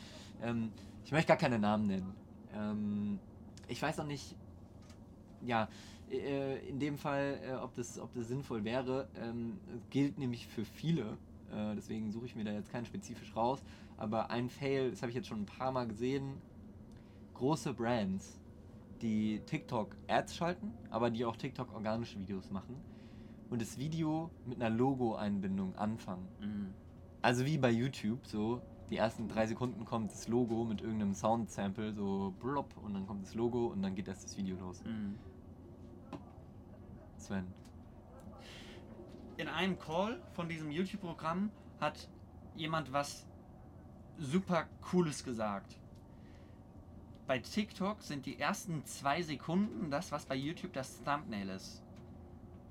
[0.43, 0.73] Ähm,
[1.07, 2.15] ich möchte gar keine Namen nennen.
[2.55, 3.19] Ähm,
[3.67, 4.37] ich weiß auch nicht,
[5.41, 5.71] ja,
[6.11, 9.09] äh, in dem Fall, äh, ob, das, ob das sinnvoll wäre.
[9.17, 11.17] Ähm, gilt nämlich für viele.
[11.51, 13.63] Äh, deswegen suche ich mir da jetzt keinen spezifisch raus.
[13.97, 16.35] Aber ein Fail, das habe ich jetzt schon ein paar Mal gesehen.
[17.33, 18.39] Große Brands,
[19.01, 22.77] die TikTok-Ads schalten, aber die auch TikTok-organische Videos machen
[23.51, 26.29] und das Video mit einer Logo-Einbindung anfangen.
[26.41, 26.75] Mhm.
[27.23, 31.95] Also wie bei YouTube, so die ersten drei Sekunden kommt das Logo mit irgendeinem Sound-Sample,
[31.95, 34.83] so blop, und dann kommt das Logo und dann geht erst das Video los.
[34.85, 35.19] Mhm.
[37.17, 37.47] Sven.
[39.37, 42.09] in einem Call von diesem YouTube-Programm hat
[42.55, 43.27] jemand was
[44.19, 45.79] super Cooles gesagt.
[47.27, 51.83] Bei TikTok sind die ersten zwei Sekunden das, was bei YouTube das Thumbnail ist.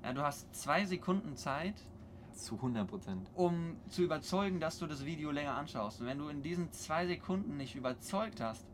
[0.04, 1.76] Ja, du hast zwei Sekunden Zeit,
[2.34, 3.30] Zu 100 Prozent.
[3.36, 6.02] um zu überzeugen, dass du das Video länger anschaust.
[6.02, 8.66] Und wenn du in diesen zwei Sekunden nicht überzeugt hast,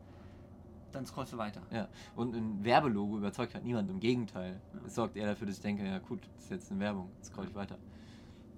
[0.92, 1.62] dann scrollst du weiter.
[1.70, 4.60] Ja, und ein Werbelogo überzeugt halt niemand, im Gegenteil.
[4.74, 4.80] Ja.
[4.86, 7.28] Es sorgt eher dafür, dass ich denke, ja gut, das ist jetzt eine Werbung, jetzt
[7.28, 7.78] scroll ich weiter.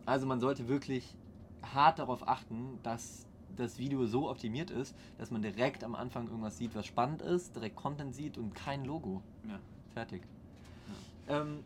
[0.06, 1.14] Also man sollte wirklich
[1.62, 6.56] hart darauf achten, dass das Video so optimiert ist, dass man direkt am Anfang irgendwas
[6.56, 9.22] sieht, was spannend ist, direkt Content sieht und kein Logo.
[9.46, 9.58] Ja.
[9.92, 10.22] Fertig.
[11.28, 11.62] Ähm,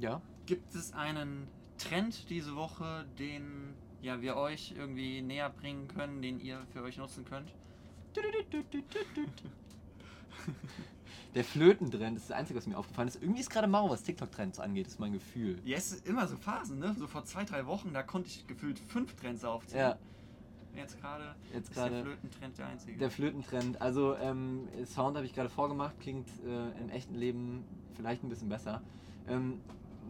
[0.00, 0.20] ja.
[0.46, 1.46] Gibt es einen
[1.78, 6.96] Trend diese Woche, den ja, wir euch irgendwie näher bringen können, den ihr für euch
[6.96, 7.52] nutzen könnt?
[11.34, 13.22] Der Flötentrend ist das Einzige, was mir aufgefallen ist.
[13.22, 15.60] Irgendwie ist gerade mau, was TikTok-Trends angeht, ist mein Gefühl.
[15.64, 16.96] Ja, es ist immer so Phasen, ne?
[16.98, 19.90] So vor zwei, drei Wochen, da konnte ich gefühlt fünf Trends aufzählen.
[19.90, 19.98] Ja,
[20.74, 22.02] Jetzt gerade jetzt ist der gerade.
[22.02, 22.98] Flötentrend der einzige.
[22.98, 28.22] Der Flötentrend, also ähm, Sound habe ich gerade vorgemacht, klingt äh, im echten Leben vielleicht
[28.22, 28.82] ein bisschen besser.
[29.28, 29.60] Ähm,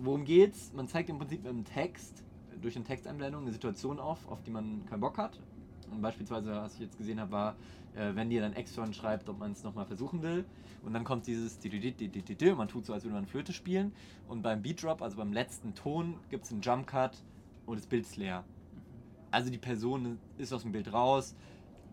[0.03, 0.72] worum geht's?
[0.72, 2.24] Man zeigt im Prinzip mit einem Text,
[2.61, 5.40] durch eine Texteinblendung, eine Situation auf, auf die man keinen Bock hat.
[5.90, 7.57] Und beispielsweise, was ich jetzt gesehen habe, war,
[7.94, 10.44] äh, wenn dir dein Ex-Freund schreibt, ob man es nochmal versuchen will.
[10.83, 13.92] Und dann kommt dieses man tut so, als würde man Flöte spielen.
[14.29, 17.16] Und beim Beat Drop, also beim letzten Ton, gibt es einen Jump Cut
[17.66, 18.44] und das Bild ist leer.
[19.31, 21.35] Also die Person ist aus dem Bild raus.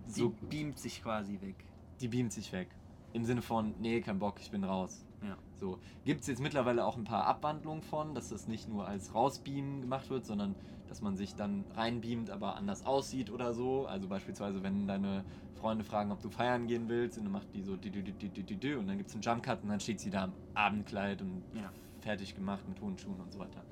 [0.05, 1.55] Sie So beamt sich quasi weg.
[1.99, 2.69] die beamt sich weg.
[3.13, 5.05] Im Sinne von, nee, kein Bock, ich bin raus.
[5.21, 5.38] Ja.
[5.53, 5.80] So.
[6.03, 9.82] Gibt es jetzt mittlerweile auch ein paar Abwandlungen von, dass das nicht nur als Rausbeamen
[9.82, 10.56] gemacht wird, sondern
[10.88, 13.88] dass man sich dann reinbeamt, aber anders aussieht oder so.
[13.88, 17.62] Also beispielsweise, wenn deine Freunde fragen, ob du feiern gehen willst, und dann macht die
[17.62, 21.43] so und dann gibt es einen Jump-Cut und dann steht sie da im Abendkleid und
[21.53, 21.73] Ja.
[21.99, 23.65] fertig gemacht mit hohen Schuhen und so weiter.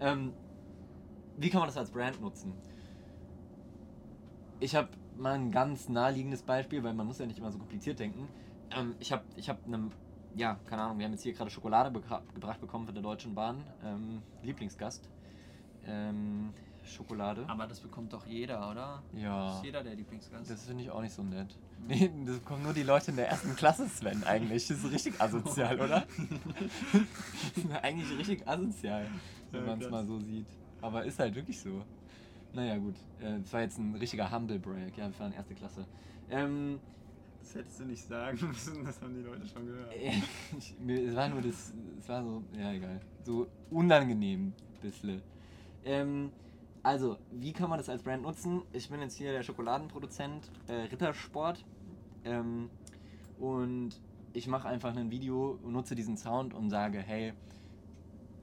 [0.00, 0.32] Ähm,
[1.36, 2.56] wie kann man das als Brand nutzen?
[4.58, 7.98] Ich habe mal ein ganz naheliegendes Beispiel, weil man muss ja nicht immer so kompliziert
[8.00, 8.28] denken.
[8.70, 9.92] Ähm, ich habe ich hab einem,
[10.36, 13.64] ja, keine Ahnung, wir haben jetzt hier gerade Schokolade gebracht bekommen von der Deutschen Bahn.
[13.84, 15.08] Ähm, Lieblingsgast.
[15.86, 16.52] Ähm,
[16.84, 17.44] Schokolade.
[17.48, 19.02] Aber das bekommt doch jeder, oder?
[19.12, 20.48] Ja, Ist jeder der Lieblingsgast.
[20.48, 21.56] das finde ich auch nicht so nett.
[21.88, 24.68] Nee, das bekommen nur die Leute in der ersten Klasse, Sven, eigentlich.
[24.68, 26.04] Das ist richtig asozial, oder?
[27.82, 29.06] eigentlich richtig asozial,
[29.50, 30.46] wenn Ja, man es mal so sieht.
[30.80, 31.82] Aber ist halt wirklich so.
[32.52, 32.94] Naja, gut.
[33.20, 34.96] Äh, Das war jetzt ein richtiger Humble Break.
[34.96, 35.84] Ja, wir waren erste Klasse.
[36.30, 36.78] Ähm,
[37.46, 39.94] Das hättest du nicht sagen müssen, das haben die Leute schon gehört.
[40.58, 45.22] ich, mir, es war nur das, es war so, ja egal, so unangenehm bisschen.
[45.84, 46.32] Ähm,
[46.82, 48.62] also, wie kann man das als Brand nutzen?
[48.72, 51.64] Ich bin jetzt hier der Schokoladenproduzent äh, Rittersport
[52.24, 52.68] ähm,
[53.38, 53.90] und
[54.32, 57.32] ich mache einfach ein Video und nutze diesen Sound und sage, hey,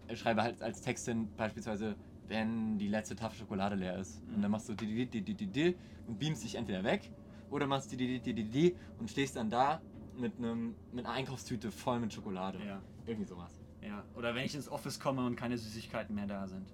[0.07, 1.97] ich schreibe halt als Text hin beispielsweise,
[2.29, 4.21] wenn die letzte Tafel Schokolade leer ist.
[4.33, 5.75] Und dann machst du di di di di di di
[6.07, 7.11] und beamst dich entweder weg
[7.53, 9.79] oder machst di di di di di di und stehst dann da
[10.17, 12.59] mit einem mit einer Einkaufstüte voll mit Schokolade.
[12.65, 12.81] Ja.
[13.05, 13.51] Irgendwie sowas.
[13.81, 14.03] ja.
[14.15, 16.67] Oder wenn ich ins Office komme und keine Süßigkeiten mehr da sind.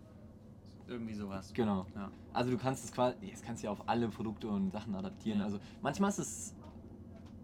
[0.87, 1.51] Irgendwie sowas.
[1.53, 1.85] Genau.
[1.95, 2.11] Ja.
[2.33, 5.39] Also du kannst es quasi, das kannst du ja auf alle Produkte und Sachen adaptieren.
[5.39, 5.45] Ja.
[5.45, 6.55] Also manchmal ist es,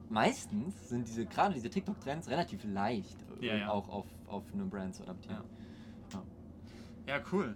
[0.09, 3.69] meistens sind diese, gerade diese TikTok-Trends relativ leicht, äh, Ja, ja.
[3.69, 5.43] auch auf, auf eine Brand zu adaptieren.
[7.07, 7.55] Ja, cool.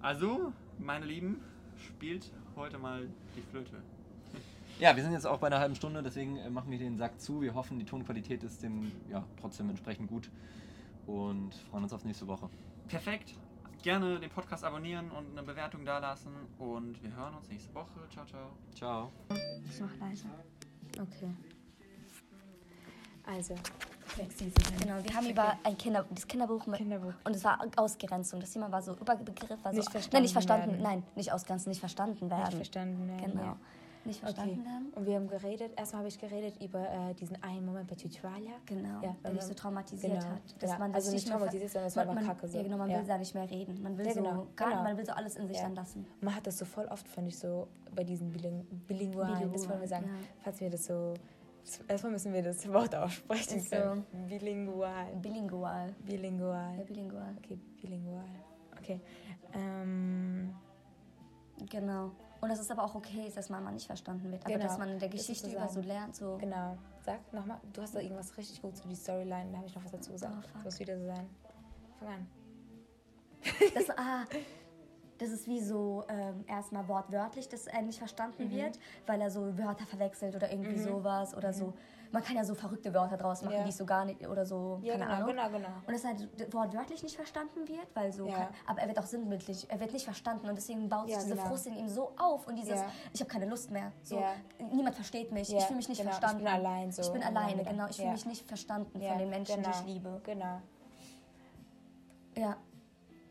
[0.00, 1.40] Also, meine Lieben,
[1.76, 3.82] spielt heute mal die Flöte.
[4.80, 7.20] Ja, wir sind jetzt auch bei einer halben Stunde, deswegen äh, machen wir den Sack
[7.20, 7.40] zu.
[7.40, 10.30] Wir hoffen, die Tonqualität ist dem ja, trotzdem entsprechend gut
[11.06, 12.48] und freuen uns auf nächste Woche.
[12.88, 13.34] Perfekt.
[13.82, 16.32] Gerne den Podcast abonnieren und eine Bewertung dalassen.
[16.58, 17.88] Und wir hören uns nächste Woche.
[18.10, 18.50] Ciao, ciao.
[18.74, 19.12] Ciao.
[19.68, 20.28] Ich mach leiser.
[21.00, 21.30] Okay.
[23.26, 23.54] Also,
[24.80, 27.14] Genau, wir haben über ein Kinder, das Kinderbuch mit, Kinderbuch.
[27.24, 28.38] und es war Ausgrenzung.
[28.38, 30.82] Das Thema war so Überbegriff, war so, Nicht nein, verstanden nicht verstanden, werden.
[30.82, 32.44] nein, nicht ausgrenzen, nicht verstanden werden.
[32.44, 33.32] nicht verstanden werden.
[33.32, 33.56] Genau, Ja.
[34.06, 34.32] Nicht Okay.
[34.34, 34.92] verstanden werden.
[34.94, 38.52] Und wir haben geredet, erstmal habe ich geredet über äh, diesen einen Moment bei Tutualia.
[38.66, 40.24] Genau, Ja, der mich so man- traumatisiert genau.
[40.26, 40.62] hat.
[40.62, 42.56] Dass Ja, man also nicht traumatisiert, sondern es war man, kacke so.
[42.58, 42.98] Ja, genau, man Ja.
[43.00, 43.82] will da nicht mehr reden.
[43.82, 44.82] Man will Ja, so, genau, gar, genau.
[44.82, 46.06] man will so alles in sich dann lassen.
[46.20, 49.52] Man hat das so voll oft, finde ich, so bei diesen Biling Bilingualen.
[49.52, 50.08] Das wollen wir sagen.
[50.42, 51.14] Falls wir das so.
[51.88, 54.02] Erstmal müssen wir das Wort aussprechen Ist so.
[54.28, 55.06] Bilingual.
[55.22, 55.94] Bilingual.
[56.04, 56.76] Bilingual.
[56.76, 57.34] Ja, bilingual.
[57.38, 58.24] Okay, bilingual.
[58.78, 59.00] Okay.
[59.54, 60.54] Ähm,
[61.70, 62.10] Genau.
[62.44, 64.44] Und dass es aber auch okay ist, dass man mal nicht verstanden wird.
[64.44, 64.66] Aber Genau.
[64.66, 66.36] dass man in der ist Geschichte so über so lernt, so.
[66.36, 66.76] Genau.
[67.04, 69.82] Sag nochmal, du hast da irgendwas richtig gut zu die Storyline, da habe ich noch
[69.84, 70.34] was dazu gesagt.
[70.46, 71.26] Oh, das muss wieder so sein.
[71.98, 72.26] Fang an.
[73.74, 74.24] Das, ah,
[75.18, 78.50] das ist wie so ähm, erstmal wortwörtlich, dass er nicht verstanden Mhm.
[78.50, 81.72] wird, weil er so Wörter verwechselt oder irgendwie sowas oder so.
[82.14, 83.56] Man kann ja so verrückte Wörter draus machen.
[83.56, 83.62] Ja.
[83.64, 85.28] die ich so gar nicht oder so, Ja, keine genau, Ahnung.
[85.30, 85.68] genau, genau.
[85.84, 88.34] Und dass halt wortwörtlich nicht verstanden wird, weil so, Ja.
[88.36, 91.34] kann, aber er wird auch sinnbildlich, er wird nicht verstanden und deswegen baut sich diese
[91.34, 91.48] genau.
[91.48, 92.80] Frust in ihm so auf und dieses,
[93.12, 93.90] ich habe keine Lust mehr.
[94.04, 94.22] So.
[94.72, 96.44] Niemand versteht mich, ich fühle mich nicht genau, ich verstanden.
[96.44, 97.86] bin allein so Ich bin alleine, genau.
[97.90, 100.20] Ich fühle mich nicht verstanden von den Menschen, genau, die ich liebe.
[100.24, 100.60] Genau.
[102.36, 102.56] Ja,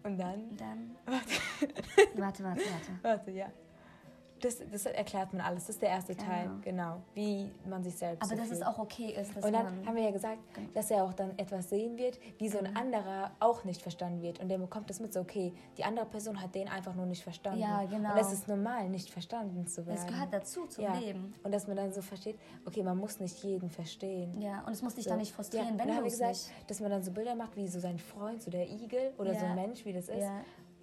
[0.03, 0.49] Und dann?
[0.49, 0.95] und dann.
[2.15, 2.99] warte, warte, warte.
[3.01, 3.47] Warte, ja.
[4.43, 5.67] Das, das erklärt man alles.
[5.67, 7.01] Das ist der erste Teil, genau.
[7.13, 8.67] Wie man sich selbst Aber so dass es fühlt.
[8.67, 10.39] auch okay ist, dass Und dann haben wir ja gesagt,
[10.73, 12.69] dass er auch dann etwas sehen wird, wie so Genau.
[12.71, 14.39] ein anderer auch nicht verstanden wird.
[14.41, 17.23] Und der bekommt das mit so, okay, die andere Person hat den einfach nur nicht
[17.23, 17.59] verstanden.
[17.61, 18.11] Ja, genau.
[18.13, 19.97] Und es ist normal, nicht verstanden zu werden.
[19.97, 20.93] Es gehört dazu zum ja.
[20.95, 21.33] Leben.
[21.43, 24.41] Und dass man dann so versteht, okay, man muss nicht jeden verstehen.
[24.41, 25.11] Ja, und es muss dich So.
[25.11, 25.71] dann nicht frustrieren, ja.
[25.71, 26.69] wenn und dann du haben wir es gesagt, nicht.
[26.69, 29.39] dass man dann so Bilder macht, wie so sein Freund, so der Igel oder so
[29.45, 29.51] Ja.
[29.51, 30.27] ein Mensch, wie das ist.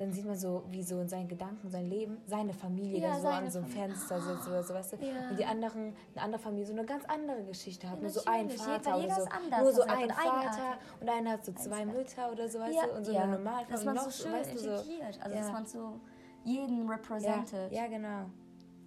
[0.00, 3.20] Dann sieht man so, wie so in seinen Gedanken, sein Leben, seine Familie Ja, da
[3.20, 3.94] so an so einem Familie.
[3.94, 4.96] Fenster sitzt oder so, weißt du?
[4.96, 5.28] Ja.
[5.28, 7.96] Und die anderen, eine andere Familie so eine ganz andere Geschichte hat.
[7.98, 8.48] Ja, nur so ein.
[8.48, 9.24] Vater oder so.
[9.24, 12.96] anders, Nur so ein Vater und einer hat so zwei Mütter oder so, weißt du?
[12.96, 13.72] Und so eine Normalfamilie.
[13.72, 15.18] Dass man noch so schön weißt du, so, integriert.
[15.22, 16.00] Also, dass man so
[16.44, 17.70] jeden represented.
[17.70, 18.30] ja, genau.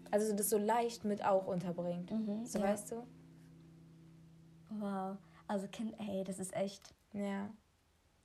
[0.09, 2.09] Also das so leicht mit auch unterbringt.
[2.09, 3.03] Mhm, so weißt du?
[4.79, 5.17] Wow.
[5.47, 6.95] Also, Kind, ey, das ist echt.
[7.11, 7.51] Ja.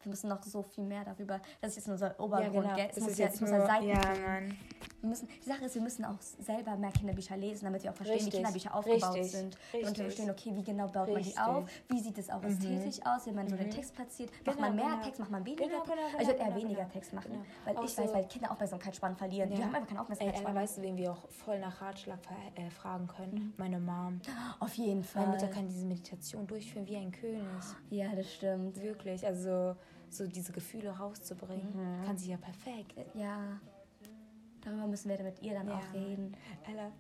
[0.05, 1.41] Wir müssen noch so viel mehr darüber.
[1.61, 2.75] Das ist jetzt nur so ein Obergrund, ja, genau.
[2.77, 2.89] gell?
[2.95, 3.97] Es muss ja, es muss nur, ja Seiten ja.
[3.97, 4.57] Mann.
[5.01, 7.95] Wir müssen, die Sache ist, wir müssen auch selber mehr Kinderbücher lesen, damit wir auch
[7.97, 9.59] verstehen, wie Richtig, Kinderbücher aufgebaut richtig, sind.
[9.73, 9.89] richtig.
[9.89, 11.39] Und wir verstehen, okay, wie genau baut man die Richtig.
[11.41, 14.31] auf, wie sieht es auch ästhetisch aus, wie man so den Text platziert.
[14.47, 15.03] Macht Genau, man mehr genau.
[15.05, 15.93] Text, macht man weniger Genau, Text?
[15.93, 16.93] genau, also ich würde genau, eher genau, weniger genau.
[16.93, 17.45] Text machen, Genau.
[17.65, 19.51] weil Auch ich weiß, so- weil Kinder Aufmerksamkeitsspannen verlieren.
[19.51, 19.65] Die Ja.
[19.65, 20.57] haben einfach keine Ey, Aufmerksamkeitsspannen.
[20.57, 22.19] aber weißt du, wen wir auch voll nach Ratschlag
[22.57, 23.55] äh, fragen können?
[23.57, 24.21] Meine Mom.
[24.61, 25.27] Auf jeden Fall.
[25.27, 27.43] Meine Mutter kann diese Meditation durchführen wie ein König.
[27.91, 28.81] ja, das stimmt.
[28.81, 29.25] Wirklich.
[29.27, 29.75] Also
[30.14, 32.94] so diese Gefühle rauszubringen, kann sie ja perfekt.
[33.14, 33.61] Ja.
[34.62, 35.75] Darüber müssen wir mit ihr dann Ja.
[35.77, 36.37] auch reden.
[36.68, 36.90] Ella,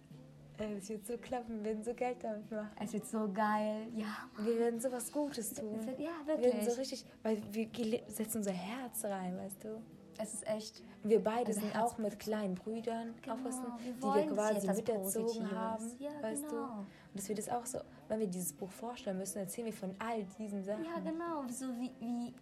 [0.58, 2.70] äh, es wird so klappen, wir werden so Geld damit machen.
[2.80, 3.88] Es wird so geil.
[3.94, 4.16] Ja.
[4.38, 5.84] Wir werden so was Gutes tun.
[5.86, 6.78] Wird, ja, Wir werden so wirklich.
[6.92, 9.80] richtig, weil wir setzen unser Herz rein, weißt du?
[10.20, 10.82] Es ist echt.
[11.04, 15.50] Wir beide Also sind Herz- auch mit kleinen Brüdern Genau, aufwachsen, die wir quasi miterzogen
[15.52, 16.48] haben, Ja, weißt du?
[16.48, 16.78] genau.
[16.78, 19.94] Und dass wir das auch so, wenn wir dieses Buch vorstellen müssen, erzählen wir von
[20.00, 20.84] all diesen Sachen.
[20.84, 21.46] Ja, genau.
[21.48, 22.34] So wie, wie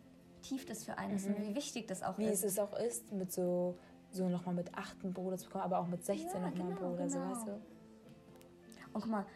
[0.48, 2.22] tief das für einen ist und wie wichtig das auch Mhm.
[2.22, 2.44] Wie ist.
[2.44, 3.76] es es auch ist, mit so,
[4.10, 6.90] so nochmal mit achten Bruder zu bekommen, aber auch mit 16 Ja, nochmal einen genau,
[6.90, 7.30] Bruder, so genau.
[7.30, 7.52] weißt du?
[8.92, 9.26] Und guck mal,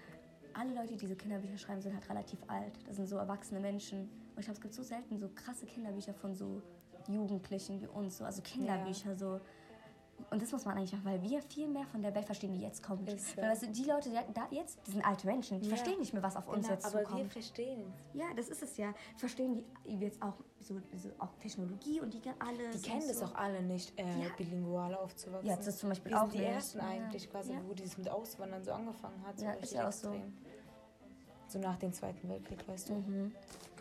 [0.55, 2.73] alle Leute, die diese Kinderbücher schreiben, sind halt relativ alt.
[2.87, 4.01] Das sind so erwachsene Menschen.
[4.35, 6.63] Und ich glaube, es gibt so selten so krasse Kinderbücher von so
[7.09, 9.41] Jugendlichen wie uns, so, also Kinderbücher so.
[10.31, 12.61] Und das muss man eigentlich machen, weil wir viel mehr von der Welt verstehen, die
[12.61, 13.09] jetzt kommt.
[13.11, 13.43] Ist so.
[13.43, 15.77] Weil weißt du, die Leute, die da jetzt, die sind alte Menschen, die Ja.
[15.77, 17.33] verstehen nicht mehr, was auf uns Genau, jetzt aber wir zukommt.
[17.33, 18.93] verstehen Ja, das ist es ja.
[19.17, 22.81] Verstehen die jetzt auch so, so auch Technologie und die alles.
[22.83, 23.25] Die kennen das so.
[23.27, 24.29] auch alle nicht, äh, Ja.
[24.37, 25.49] bilingual aufzuwachsen.
[25.49, 26.49] Ja, das ist zum Beispiel Wir auch sind die nicht.
[26.49, 27.61] ersten Ja, eigentlich quasi, ja.
[27.67, 29.39] wo dieses mit Auswandern so angefangen hat.
[29.39, 30.09] So Ja, ist ja auch so.
[30.13, 30.33] extrem.
[31.49, 32.95] So nach dem Zweiten Weltkrieg, weißt du?
[32.95, 33.35] Mhm.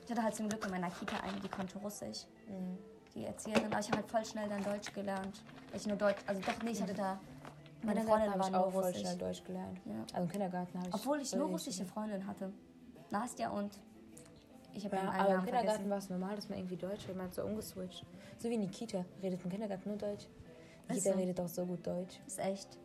[0.06, 2.26] Ich hatte halt zum Glück in meiner Kita eine, die konnte Russisch.
[2.48, 2.78] Mhm.
[3.20, 5.44] Die Erzieherin, aber ich habe halt voll schnell dann Deutsch gelernt.
[5.74, 7.20] Ich nur Deutsch, also doch nicht, ich hatte da,
[7.84, 9.02] meine Freundin war nur auch voll Russisch.
[9.02, 9.78] schnell Deutsch gelernt.
[9.86, 9.94] Ja.
[10.14, 10.96] Also im Kindergarten habe ich.
[10.96, 12.54] Obwohl ich nur voll russische Freundin hatte.
[13.10, 13.78] Nastja und
[14.74, 17.18] ich habe Ja, aber im Kindergarten war es normal, dass man irgendwie Deutsch redet.
[17.18, 18.06] Man hat so umgeswitcht.
[18.38, 19.04] So wie in die Kita.
[19.22, 20.28] Redet im Kindergarten nur Deutsch.
[20.90, 21.20] Die Ist Kita so.
[21.20, 22.20] redet auch so gut Deutsch.
[22.26, 22.78] Ist echt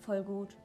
[0.00, 0.56] voll gut.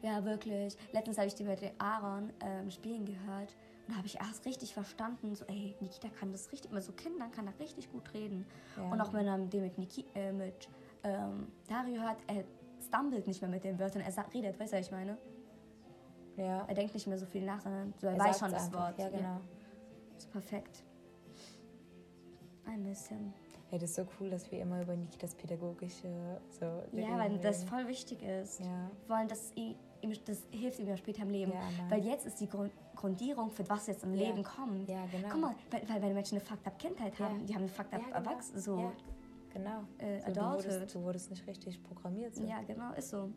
[0.00, 0.76] Ja, wirklich.
[0.92, 3.54] Letztens habe ich die mit Aaron ähm, spielen gehört.
[3.86, 6.92] Und da habe ich erst richtig verstanden, so, ey, Nikita kann das richtig, mit so
[6.92, 8.46] Kindern kann er richtig gut reden.
[8.76, 8.90] Ja.
[8.90, 10.68] Und auch wenn er den mit, Niki, äh, mit
[11.02, 12.44] ähm, Dario hört, er
[12.80, 15.18] stumbelt nicht mehr mit den Wörtern, er sagt, redet, weißt du, was ich meine?
[16.36, 16.64] Ja.
[16.66, 18.88] Er denkt nicht mehr so viel nach, sondern so, er, Er weiß schon das einfach.
[18.88, 18.98] Wort.
[18.98, 19.40] Ja, genau.
[20.16, 20.84] Ist perfekt.
[22.64, 23.34] Ein bisschen.
[23.70, 27.64] Hey, das ist so cool, dass wir immer über Nikitas pädagogische so Ja, weil das
[27.64, 28.60] voll wichtig ist.
[28.60, 28.90] Ja.
[29.06, 29.50] Wir wollen, dass
[30.02, 31.52] ihm- das hilft ihm ja später im Leben.
[31.52, 34.28] Ja, weil jetzt ist die Grund, Grundierung für was jetzt im Ja.
[34.28, 34.88] Leben kommt.
[34.88, 35.28] Ja, genau.
[35.30, 37.92] Guck mal, weil, weil wenn Menschen eine fucked up Kindheit haben, die haben eine fucked
[37.94, 38.16] up Ja, genau.
[38.30, 38.92] Erwachsenen, so.
[39.52, 39.84] Genau.
[39.98, 42.34] äh, so, du, wurdest, du wurdest nicht richtig programmiert.
[42.34, 42.44] So.
[42.44, 43.30] Ja, genau, ist so.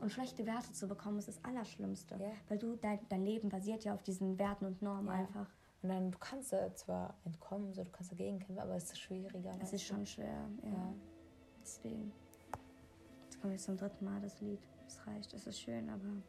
[0.00, 2.18] Und schlechte Werte zu bekommen, ist das Allerschlimmste.
[2.48, 5.46] Weil du, dein, dein Leben basiert ja auf diesen Werten und Normen einfach.
[5.82, 8.98] Und dann, du kannst da zwar entkommen, so, du kannst dagegen kämpfen, aber es ist
[8.98, 9.52] schwieriger.
[9.60, 10.70] Es ist schon schwer, ja.
[10.70, 10.92] Ja.
[11.60, 12.12] Deswegen.
[13.24, 14.60] Jetzt kommen wir zum dritten Mal, das Lied.
[14.92, 16.22] Es reicht, es ist schön, aber.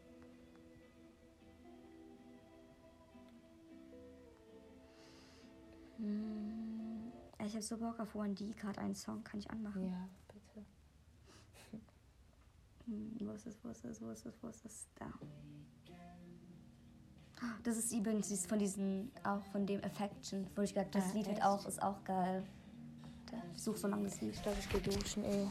[5.97, 7.11] Hm,
[7.45, 9.83] Ich habe so Bock auf One D gerade einen Song, kann ich anmachen.
[9.89, 10.65] Ja, bitte.
[12.85, 14.87] Hm, Wo ist es, wo ist es, wo ist es, wo ist es?
[14.95, 15.11] Da.
[17.63, 21.13] Das ist übrigens dieses- von diesen, auch von dem Affection, wo ich gesagt das Ah,
[21.13, 22.43] Lied wird auch, ist auch geil.
[23.55, 24.33] Ich suche so lange das Lied.
[24.33, 25.47] Ich glaube, ich gehe duschen, ey.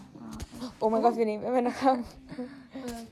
[0.80, 2.05] Oh mein Gott, wir nehmen immer noch an.
[2.74, 3.07] Äh,